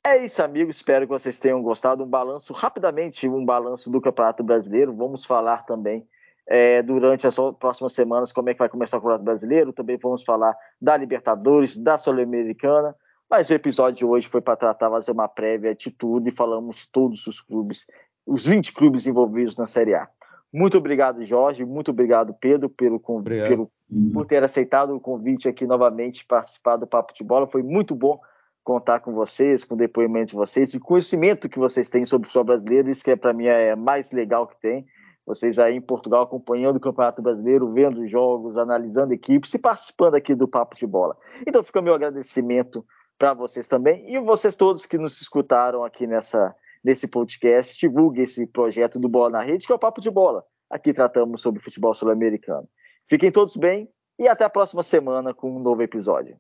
É 0.07 0.23
isso, 0.23 0.43
amigos. 0.43 0.77
Espero 0.77 1.07
que 1.07 1.13
vocês 1.13 1.41
tenham 1.41 1.63
gostado. 1.63 2.05
Um 2.05 2.09
balanço, 2.09 2.53
rapidamente, 2.53 3.27
um 3.27 3.45
balanço 3.45 3.91
do 3.91 4.03
Campeonato 4.03 4.45
Brasileiro. 4.45 4.95
Vamos 4.95 5.25
falar 5.25 5.65
também 5.65 6.07
é, 6.47 6.83
durante 6.83 7.27
as 7.27 7.35
próximas 7.59 7.95
semanas 7.95 8.33
como 8.33 8.51
é 8.51 8.53
que 8.53 8.59
vai 8.59 8.69
começar 8.69 8.99
o 8.99 9.01
Campeonato 9.01 9.25
Brasileiro. 9.25 9.73
Também 9.73 9.97
vamos 9.97 10.23
falar 10.23 10.55
da 10.81 10.95
Libertadores, 10.95 11.77
da 11.79 11.97
Sul-Americana. 11.97 12.95
Mas 13.29 13.49
o 13.49 13.55
episódio 13.55 13.97
de 13.97 14.05
hoje 14.05 14.29
foi 14.29 14.43
para 14.43 14.57
tratar, 14.57 14.91
fazer 14.91 15.11
uma 15.11 15.27
prévia 15.27 15.75
de 15.75 15.91
tudo 15.91 16.29
e 16.29 16.33
falamos 16.33 16.87
todos 16.93 17.27
os 17.27 17.41
clubes, 17.41 17.87
os 18.27 18.47
20 18.47 18.75
clubes 18.75 19.07
envolvidos 19.07 19.57
na 19.57 19.67
Série 19.67 19.95
A. 19.95 20.09
Muito 20.53 20.79
obrigado, 20.79 21.25
Jorge. 21.25 21.65
Muito 21.65 21.91
obrigado, 21.91 22.35
Pedro, 22.35 22.69
pelo, 22.69 23.01
obrigado. 23.05 23.49
pelo 23.49 23.71
por 24.13 24.27
ter 24.27 24.43
aceitado 24.43 24.95
o 24.95 25.01
convite 25.01 25.49
aqui 25.49 25.67
novamente 25.67 26.27
participar 26.27 26.77
do 26.77 26.87
Papo 26.87 27.13
de 27.15 27.23
Bola. 27.23 27.47
Foi 27.47 27.63
muito 27.63 27.95
bom 27.95 28.21
contar 28.65 29.01
com 29.01 29.13
vocês, 29.13 29.63
com 29.63 29.75
o 29.75 29.79
depoimento 29.79 30.31
de 30.31 30.37
vocês 30.37 30.75
e 30.75 30.81
conhecimento 30.81 31.49
que 31.49 31.59
vocês 31.59 31.89
têm 31.89 32.05
sobre 32.05 32.27
o 32.27 32.29
futebol 32.29 32.47
brasileiro, 32.47 32.91
isso 32.91 33.05
que 33.05 33.13
é 33.13 33.17
para 33.17 33.33
mim 33.33 33.47
é 33.47 33.77
mais 33.77 34.11
legal 34.11 34.47
que 34.47 34.61
tem. 34.61 34.85
Vocês 35.25 35.59
aí 35.59 35.77
em 35.77 35.81
Portugal 35.81 36.23
acompanhando 36.23 36.77
o 36.77 36.81
Campeonato 36.81 37.21
Brasileiro, 37.21 37.73
vendo 37.73 38.07
jogos, 38.09 38.57
analisando 38.57 39.13
equipes 39.13 39.53
e 39.55 39.59
participando 39.59 40.15
aqui 40.15 40.35
do 40.35 40.49
Papo 40.49 40.77
de 40.77 40.87
Bola. 40.87 41.17
Então 41.47 41.63
fica 41.63 41.83
meu 41.83 41.95
agradecimento 41.95 42.85
para 43.19 43.35
vocês 43.35 43.67
também 43.67 44.13
e 44.13 44.19
vocês 44.21 44.55
todos 44.55 44.87
que 44.87 44.99
nos 44.99 45.21
escutaram 45.21 45.85
aqui 45.85 46.07
nessa 46.07 46.55
nesse 46.87 47.09
podcast, 47.09 47.77
divulgue 47.77 48.23
esse 48.23 48.47
projeto 48.47 48.97
do 48.97 49.09
Bola 49.09 49.31
na 49.31 49.43
Rede, 49.43 49.67
que 49.67 49.73
é 49.73 49.75
o 49.75 49.79
Papo 49.79 50.01
de 50.01 50.09
Bola. 50.09 50.45
Aqui 50.71 50.95
tratamos 50.95 51.41
sobre 51.41 51.61
futebol 51.61 51.93
sul-americano. 51.93 52.69
Fiquem 53.09 53.33
todos 53.33 53.57
bem 53.57 53.91
e 54.17 54.29
até 54.29 54.45
a 54.45 54.49
próxima 54.49 54.85
semana 54.85 55.35
com 55.35 55.51
um 55.51 55.59
novo 55.59 55.83
episódio. 55.83 56.39